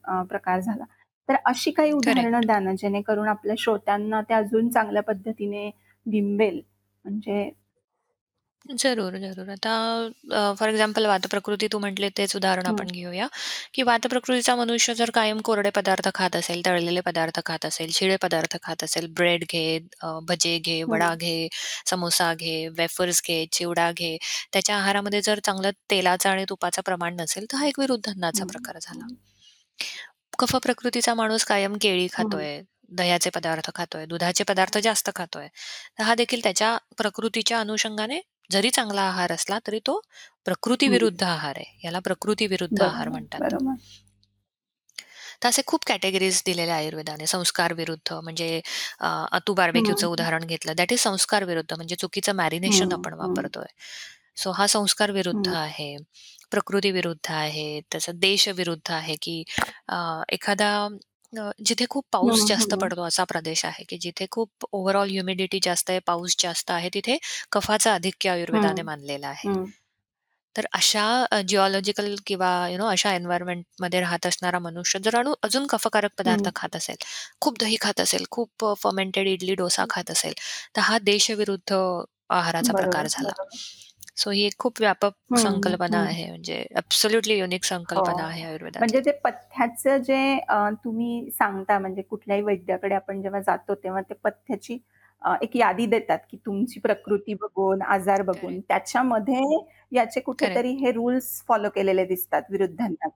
अ, 0.05 0.21
प्रकार 0.23 0.59
झाला. 0.59 0.83
तर 1.29 1.35
अशी 1.45 1.71
काही 1.71 1.91
उदाहरणं 1.91 2.29
करेक्ट. 2.31 2.45
द्या 2.45 2.59
ना, 2.59 2.73
जेणेकरून 2.73 3.27
आपल्या 3.27 3.55
श्रोत्यांना 3.59 4.21
ते 4.21 4.33
अजून 4.33 4.69
चांगल्या 4.69 5.03
पद्धतीने 5.03 5.69
बिंबेल. 6.05 6.61
म्हणजे 7.05 7.49
जरूर, 8.65 9.17
जरूर. 9.17 9.49
आता 9.49 9.71
अ, 10.31 10.53
फॉर 10.59 10.69
एक्झाम्पल 10.69 11.05
वातप्रकृती 11.05 11.67
तू 11.67 11.79
म्हटले 11.79 12.09
तेच 12.09 12.35
उदाहरण 12.35 12.65
हं, 12.65 12.75
आपण 12.75 12.87
घेऊया, 12.87 13.27
की 13.73 13.81
वातप्रकृतीचा 13.81 14.55
मनुष्य 14.55 14.93
जर 14.93 15.09
कायम 15.09 15.39
कोरडे 15.41 15.69
पदार्थ 15.69 16.09
खात 16.15 16.35
असेल, 16.35 16.65
तळलेले 16.65 16.99
पदार्थ 17.01 17.39
खात 17.45 17.65
असेल, 17.65 17.91
शिळे 17.91 18.15
पदार्थ 18.15 18.57
खात 18.63 18.83
असेल, 18.83 19.07
ब्रेड 19.07 19.43
घे, 19.51 19.79
अ, 20.01 20.07
भजे 20.23 20.57
घे, 20.59 20.83
हं, 20.87 20.91
वडा 20.91 21.15
घे, 21.15 21.47
समोसा 21.85 22.33
घे, 22.33 22.67
वेफर्स 22.67 23.21
घे, 23.27 23.45
चिवडा 23.51 23.91
घे. 23.91 24.17
त्याच्या 24.53 24.75
आहारामध्ये 24.77 25.21
जर 25.21 25.39
चांगलं 25.39 25.69
तेलाचं 25.91 26.29
आणि 26.29 26.45
तुपाचं 26.49 26.81
प्रमाण 26.85 27.15
नसेल, 27.19 27.45
तर 27.51 27.57
हा 27.57 27.65
एक 27.65 27.79
विरुद्धांनाचा 27.79 28.45
हं, 28.45 28.45
प्रकार 28.45 28.77
झाला. 28.81 29.07
कफ 30.39 30.55
प्रकृतीचा 30.55 31.13
माणूस 31.13 31.43
कायम 31.45 31.77
केळी 31.81 32.07
हं, 32.13 32.13
खातोय, 32.13 32.61
दह्याचे 32.89 33.29
पदार्थ 33.29 33.69
खातोय, 33.75 34.05
दुधाचे 34.05 34.43
पदार्थ 34.43 34.77
जास्त 34.77 35.09
खातोय. 35.15 35.47
तर 35.99 36.03
हा 36.03 36.15
देखील 36.15 36.39
त्याच्या 36.43 36.77
प्रकृतीच्या 36.97 37.59
अनुषंगाने 37.59 38.21
जरी 38.49 38.69
चांगला 38.71 39.01
आहार 39.03 39.31
असला, 39.31 39.59
तरी 39.67 39.79
तो 39.85 39.99
हं. 40.81 40.97
प्रकृतीविरुद्ध 40.97 41.23
आहार 41.23 41.57
आहे. 41.57 41.79
याला 41.83 41.99
प्रकृतीविरुद्ध 42.01 42.81
आहार 42.81 43.09
बरोबर, 43.09 43.09
म्हणतात. 43.09 43.41
बरोबर. 43.41 43.77
तर 45.41 45.47
असे 45.49 45.61
खूप 45.65 45.83
कॅटेगरीज 45.87 46.41
दिलेल्या 46.45 46.75
आहे 46.75 46.83
आयुर्वेदाने. 46.83 47.25
संस्कार 47.27 47.73
विरुद्ध 47.73 48.13
म्हणजे 48.15 48.49
अ, 49.01 49.37
तू 49.47 49.53
हं, 49.73 49.81
बार्बेक्यूचं 49.81 50.07
उदाहरण 50.07 50.43
घेतलं. 50.45 50.73
दॅट 50.75 50.93
इज 50.93 50.99
संस्कार 51.01 51.43
विरुद्ध 51.43 51.73
म्हणजे 51.73 51.95
चुकीचं 51.95 52.35
मॅरिनेशन 52.35 52.91
हं, 52.91 52.93
आपण 52.93 53.13
हं, 53.21 53.35
वापरतोय. 53.35 53.65
सो 54.37 54.51
हा 54.51 54.67
संस्कार 54.67 55.11
विरुद्ध 55.11 55.47
हं, 55.47 55.55
आहे. 55.55 55.95
प्रकृती 56.51 56.91
विरुद्ध 56.91 57.31
आहे. 57.31 57.79
त्याचा 57.91 58.11
देश 58.17 58.47
विरुद्ध 58.51 58.91
आहे, 58.91 59.15
की 59.21 59.43
अ, 59.89 59.97
एखादा 60.29 60.71
अ, 61.33 61.51
जिथे 61.61 61.85
खूप 61.89 62.05
पाऊस 62.11 62.45
हं, 62.45 62.47
जास्त 62.47 62.73
हं, 62.73 62.75
पडतो 62.75 63.03
असा 63.03 63.23
प्रदेश 63.25 63.63
आहे, 63.65 63.83
की 63.85 63.97
जिथे 63.99 64.25
खूप 64.31 64.65
ओव्हरऑल 64.71 65.09
ह्युमिडिटी 65.09 65.59
जास्त 65.63 65.89
आहे, 65.89 65.99
पाऊस 66.05 66.35
जास्त 66.39 66.71
आहे, 66.71 66.89
तिथे 66.93 67.17
कफाचं 67.51 67.89
आधिक्य 67.91 68.29
हं, 68.47 68.71
आयुर्वेदाने 68.71 68.81
मानलेलं 68.83 69.27
आहे. 69.27 69.47
हं, 69.47 69.65
तर 70.55 70.65
अशा 70.73 71.01
अ, 71.27 71.37
जिओलॉजिकल 71.43 72.15
किंवा 72.23 72.49
यू 72.69 72.77
नो 72.77 72.85
अशा 72.89 73.11
एन्व्हायर्नमेंटमध्ये 73.13 73.99
राहत 73.99 74.25
असणारा 74.25 74.59
मनुष्य 74.59 74.99
जर 74.99 75.15
अणू 75.15 75.33
अजून 75.43 75.67
कफकारक 75.69 76.11
पदार्थ 76.17 76.47
हं. 76.47 76.55
खात 76.55 76.75
असेल, 76.75 76.97
खूप 77.41 77.57
दही 77.59 77.77
खात 77.81 77.99
असेल, 77.99 78.25
खूप 78.31 78.65
फर्मेंटेड 78.77 79.27
इडली, 79.27 79.55
डोसा 79.55 79.85
खात 79.89 80.11
असेल, 80.11 80.33
तर 80.75 80.81
हा 80.81 80.97
देशविरुद्ध 81.03 81.73
आहाराचा 82.29 82.73
प्रकार 82.75 83.07
बरोबर, 83.07 83.09
झाला. 83.09 83.33
बरोबर. 83.35 83.57
सो 84.17 84.31
ही 84.31 84.43
एक 84.43 84.55
खूप 84.59 84.79
व्यापक 84.79 85.15
हं, 85.25 85.37
संकल्पना 85.39 85.99
हं. 86.03 86.03
आहे 86.03 86.27
म्हणजे 86.29 86.65
ॲब्सोल्युटली 86.75 87.37
युनिक 87.39 87.63
हो. 87.91 88.05
संकल्पना 88.05 88.25
आहे 88.25 88.43
म्हणजे 88.77 88.99
आयुर्वेदातली. 88.99 88.99
ते 89.01 89.11
पथ्याचं 89.19 89.97
जे 89.99 90.37
तुम्ही 90.83 91.29
सांगता 91.31 91.77
म्हणजे 91.79 92.01
कुठल्याही 92.03 92.43
वैद्याकडे 92.43 92.95
आपण 92.95 93.21
जेव्हा 93.21 93.39
जातो 93.41 93.75
तेव्हा 93.75 94.01
ते 94.01 94.13
पथ्याची 94.23 94.77
एक 95.41 95.55
यादी 95.57 95.85
देतात, 95.87 96.19
की 96.31 96.37
तुमची 96.45 96.79
प्रकृती 96.79 97.33
बघून, 97.35 97.81
आजार 97.83 98.21
बघून 98.23 98.59
त्याच्यामध्ये 98.61 99.41
याचे. 99.91 100.19
कुठेतरी 100.21 100.71
हे 100.77 100.91
रूल्स 100.91 101.31
फॉलो 101.47 101.69
केलेले 101.75 102.05
दिसतात 102.05 102.43
विरुद्धांना. 102.51 103.07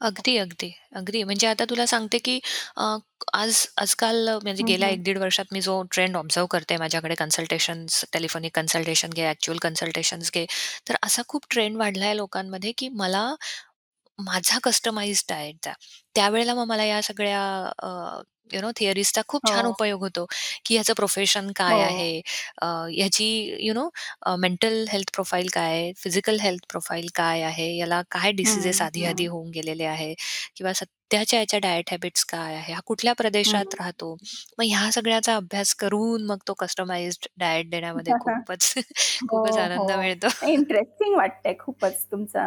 अगदी, 0.00 0.36
अगदी, 0.38 0.70
अगदी. 0.92 1.22
म्हणजे 1.24 1.46
आता 1.46 1.64
तुला 1.64 1.84
सांगते, 1.86 2.18
की 2.20 2.38
अ, 2.76 2.82
आज 3.34 3.64
आजकाल 3.78 4.28
म्हणजे 4.42 4.62
हं, 4.62 4.64
गेल्या 4.64 4.88
हं. 4.88 4.90
1-दीड 4.90 5.18
वर्षात 5.18 5.44
मी 5.52 5.60
जो 5.60 5.82
ट्रेंड 5.90 6.16
ऑब्झर्व्ह 6.16 6.46
करते 6.50 6.76
माझ्याकडे 6.76 7.14
कन्सल्टेशन्स, 7.14 8.04
टेलिफोनिक 8.12 8.54
कन्सल्टेशन 8.54 9.10
घे, 9.10 9.24
ॲक्चुअल 9.26 9.58
कन्सल्टेशन्स 9.58 10.30
घे, 10.34 10.44
तर 10.88 10.96
असा 11.02 11.22
खूप 11.28 11.46
ट्रेंड 11.50 11.76
वाढला 11.76 12.04
आहे 12.04 12.16
लोकांमध्ये, 12.16 12.72
की 12.74 12.88
मला 12.94 13.24
माझा 14.18 14.58
कस्टमाइज्ड 14.64 15.30
डाएट 15.30 15.56
द्या. 15.62 15.72
त्यावेळेला 16.14 16.54
मग 16.54 16.66
मला 16.66 16.84
या 16.84 17.00
सगळ्या 17.02 17.42
अ, 17.78 17.88
यू 18.50 18.60
नो 18.60 18.70
थिअरीजचा 18.72 19.22
खूप 19.28 19.42
छान 19.46 19.66
हो, 19.66 19.66
उपयोग 19.66 20.00
होतो, 20.00 20.24
की 20.66 20.74
ह्याचं 20.74 20.94
प्रोफेशन 20.94 21.50
हो. 21.62 21.78
काय 21.78 21.80
आहे? 21.82 22.10
अ, 22.58 22.66
ह्याची 22.90 23.26
you 23.60 23.74
know 23.74 23.88
mental 24.38 24.84
health 24.90 25.10
profile 25.14 25.48
काय 25.52 25.70
आहे? 25.72 25.92
फिजिकल 25.98 26.38
हेल्थ 26.40 26.66
प्रोफाइल 26.70 27.06
काय 27.14 27.42
आहे? 27.42 27.68
याला 27.76 28.00
काय 28.10 28.32
डिसीजेस 28.34 28.80
हं, 28.80 28.82
आधी-आधी 28.82 29.26
हं, 29.26 29.26
होऊन 29.26 29.50
गेलेले 29.50 29.84
आहे? 29.86 30.12
किंवा 30.56 30.72
सध्याच्या 30.74 31.38
याच्या 31.40 31.58
डायट 31.60 31.90
हॅबिट्स 31.90 32.24
काय 32.26 32.54
आहे? 32.54 32.72
हा 32.72 32.80
कुठल्या 32.86 33.12
हं. 33.44 33.62
प्रदेशात 33.62 33.74
राहतो? 33.74 34.14
मग 34.58 34.64
ह्या 34.66 34.90
सगळ्याचा 34.92 35.36
अभ्यास 35.36 35.74
करून 35.76 36.24
मग 36.26 36.38
तो 36.48 36.54
कस्टमाइज्ड 36.56 37.26
डायट 37.38 37.70
देण्यामध्ये 37.70 38.12
खूपच 38.18 38.72
हो, 39.24 39.38
खूपच 39.38 39.58
आनंद 39.58 39.90
हो. 39.90 39.92
मिळतो. 39.92 40.28
इंटरेस्टिंग 40.44 41.16
वाटतंय 41.16 41.54
खूपच 41.56 42.06
तुमचा 42.10 42.44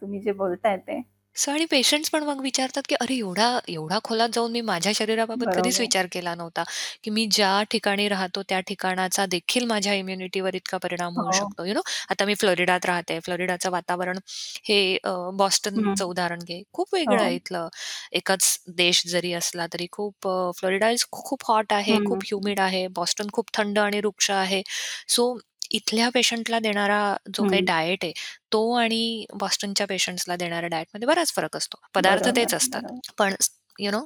तुम्ही 0.00 0.20
जे 0.20 0.32
बोलताय 0.34 0.76
ते. 0.78 1.00
सो 1.36 1.50
आणि 1.52 1.64
पेशंट्स 1.66 2.10
पण 2.10 2.22
मग 2.24 2.40
विचारतात, 2.42 2.82
की 2.88 2.94
"अरे 2.96 3.14
एवढा 3.16 3.48
एवढा 3.68 3.98
खोलात 4.04 4.28
जाऊन 4.32 4.52
मी 4.52 4.60
माझ्या 4.62 4.92
शरीराबाबत 4.94 5.46
कधीच 5.52 5.78
बरोबर. 5.78 5.80
विचार 5.80 6.06
केला 6.12 6.34
नव्हता, 6.34 6.62
की 7.04 7.10
मी 7.10 7.26
ज्या 7.28 7.50
ठिकाणी 7.70 8.08
राहतो 8.08 8.42
त्या 8.48 8.58
ठिकाणाचा 8.68 9.26
देखील 9.28 9.64
माझ्या 9.66 9.94
इम्युनिटीवर 9.94 10.54
इतका 10.54 10.78
परिणाम 10.78 11.14
होऊ 11.14 11.30
हो. 11.30 11.32
शकतो." 11.32 11.64
यू 11.64 11.74
नो 11.74 11.80
आता 12.10 12.24
मी 12.24 12.34
फ्लोरिडात 12.34 12.86
राहते. 12.86 13.18
फ्लोरिडाचं 13.20 13.70
वातावरण 13.70 14.18
हे 14.64 14.80
अ, 15.04 15.10
बॉस्टनचं. 15.34 16.04
उदाहरण 16.04 16.38
घे. 16.40 16.62
खूप 16.72 16.94
वेगळं 16.94 17.22
आहे 17.22 17.34
हो. 17.34 17.36
इथलं. 17.36 17.68
एकच 18.12 18.58
देश 18.76 19.02
जरी 19.06 19.32
असला 19.34 19.66
तरी 19.72 19.86
खूप 19.92 20.28
अ, 20.28 20.50
फ्लोरिडा 20.56 20.90
इज 20.90 21.04
खूप 21.12 21.44
हॉट 21.48 21.72
आहे, 21.72 21.98
हं. 21.98 22.04
खूप 22.04 22.22
ह्युमिड 22.26 22.60
आहे. 22.60 22.86
बॉस्टन 22.92 23.26
खूप 23.32 23.46
थंड 23.54 23.78
आणि 23.78 24.00
रुक्ष 24.00 24.30
आहे. 24.32 24.62
सो 25.08 25.32
इथल्या 25.70 26.08
पेशंटला 26.14 26.58
देणारा 26.58 27.00
जो 27.34 27.44
काही 27.44 27.60
हं. 27.60 27.64
डायट 27.64 28.04
आहे 28.04 28.12
तो 28.52 28.70
आणि 28.74 29.24
बॉस्टनच्या 29.34 29.86
पेशंट्सला 29.86 30.36
देणाऱ्या 30.36 30.68
डाएटमध्ये 30.68 31.06
बराच 31.06 31.32
फरक 31.34 31.56
असतो. 31.56 31.78
पदार्थ 31.94 32.28
तेच 32.36 32.54
असतात. 32.54 32.82
बरोबर. 32.82 33.00
पण 33.18 33.34
यू 33.78 33.90
नो 33.90 34.04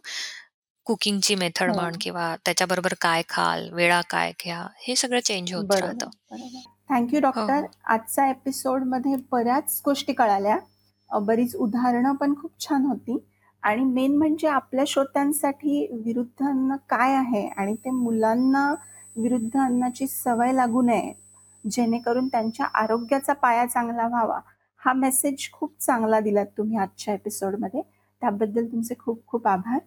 कुकिंगची 0.87 1.35
मेथड 1.35 1.71
हो. 1.71 1.75
म्हण 1.75 1.97
किंवा 2.01 2.35
त्याच्याबरोबर 2.45 2.95
काय 3.01 3.23
खाल, 3.29 3.69
वेळा 3.73 4.01
काय 4.11 4.33
घ्या, 4.45 4.67
हे 4.79 4.97
सगळं 4.97 5.21
चेंज 5.25 5.53
होत 5.55 5.65
बरोबर, 5.71 5.83
राहतं. 5.83 6.11
बरोबर. 6.31 6.63
थँक 6.91 7.13
यू 7.15 7.21
हो, 7.29 7.47
डॉक्टर. 7.47 7.53
हो. 7.53 7.75
आजच्या 7.87 8.29
एपिसोडमध्ये 8.31 9.15
बऱ्याच 9.33 9.81
गोष्टी 9.85 10.13
कळाल्या. 10.13 10.59
अ, 11.11 11.19
बरीच 11.19 11.55
उदाहरणं 11.57 12.15
पण 12.15 12.35
खूप 12.35 12.51
छान 12.61 12.85
होती 12.87 13.19
आणि 13.63 13.85
मेन 13.85 14.17
म्हणजे 14.17 14.49
आपल्या 14.49 14.85
श्रोत्यांसाठी 14.87 15.87
विरुद्ध 16.05 16.47
अन्न 16.47 16.77
काय 16.89 17.15
आहे 17.15 17.47
आणि 17.57 17.75
ते 17.75 17.91
मुलांना 17.91 18.69
विरुद्ध 19.17 19.57
अन्नाची 19.59 20.07
सवय 20.07 20.53
लागू 20.53 20.83
नये, 20.83 21.13
जेणेकरून 21.65 22.29
त्यांच्या 22.29 22.67
आरोग्याचा 22.75 23.33
पाया 23.33 23.65
चांगला 23.67 24.07
व्हावा. 24.09 24.41
हा 24.83 24.93
मेसेज 24.93 25.51
खूप 25.53 25.73
चांगला 25.81 26.21
दिलात 26.21 26.47
तुम्ही 26.59 26.77
आजच्या 26.79 27.15
एपिसोडमध्ये. 27.15 27.83
त्याबद्दल 28.23 28.67
तुमचे 28.67 28.95
खूप 28.99 29.27
खूप 29.27 29.47
आभार. 29.49 29.79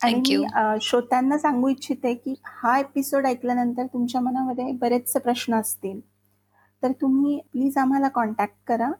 आणि 0.00 0.14
मी 0.20 0.46
श्रोत्यांना 0.82 1.38
सांगू 1.38 1.68
इच्छिते, 1.68 2.14
की 2.14 2.34
हा 2.44 2.78
एपिसोड 2.78 3.26
ऐकल्यानंतर 3.26 3.86
तुमच्या 3.86 4.20
मनामध्ये 4.20 4.72
बरेचसे 4.72 5.18
प्रश्न 5.18 5.54
असतील. 5.54 6.00
तर 6.82 6.92
तुम्ही 7.00 7.38
प्लीज 7.52 7.78
आम्हाला 7.78 8.08
कॉन्टॅक्ट 8.08 8.56
करा. 8.68 8.90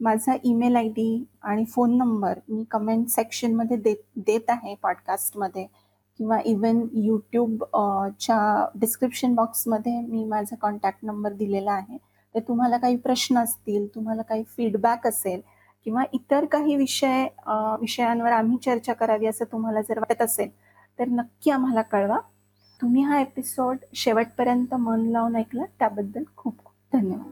माझा 0.00 0.34
ईमेल 0.44 0.76
आयडी 0.76 1.24
आणि 1.42 1.64
फोन 1.64 1.96
नंबर 1.96 2.38
मी 2.48 2.64
कमेंट 2.70 3.08
सेक्शनमध्ये 3.08 3.76
देत 3.76 4.02
देत 4.16 4.50
आहे 4.50 4.74
पॉडकास्टमध्ये 4.82 5.66
किंवा 6.18 6.38
इव्हन 6.44 6.86
यूट्यूब 6.92 7.64
अ, 7.64 8.08
च्या 8.20 8.66
डिस्क्रिप्शन 8.74 9.34
बॉक्समध्ये 9.34 10.00
मी 10.00 10.24
माझा 10.24 10.56
कॉन्टॅक्ट 10.56 10.98
नंबर 11.02 11.32
दिलेला 11.32 11.72
आहे. 11.72 11.96
तर 12.34 12.40
तुम्हाला 12.40 12.76
काही 12.76 12.96
प्रश्न 12.96 13.38
असतील, 13.38 13.86
तुम्हाला 13.94 14.22
काही 14.22 14.42
फीडबॅक 14.42 15.06
असेल 15.06 15.40
किंवा 15.84 16.02
इतर 16.12 16.44
काही 16.44 16.76
विषय 16.76 17.26
अ, 17.46 17.76
विषयांवर 17.80 18.32
आम्ही 18.32 18.58
चर्चा 18.58 18.92
करावी 18.92 19.26
असं 19.26 19.44
तुम्हाला 19.52 19.80
जर 19.80 19.98
वाटत 19.98 20.22
असेल, 20.22 20.48
तर 20.98 21.08
नक्की 21.08 21.50
आम्हाला 21.50 21.82
कळवा. 21.82 22.18
तुम्ही 22.82 23.02
हा 23.02 23.20
एपिसोड 23.20 23.76
शेवटपर्यंत 23.94 24.74
मन 24.74 25.06
लावून 25.06 25.36
ऐकला 25.36 25.64
त्याबद्दल 25.78 26.22
खूप 26.36 26.58
खूप 26.64 26.74
धन्यवाद. 26.92 27.30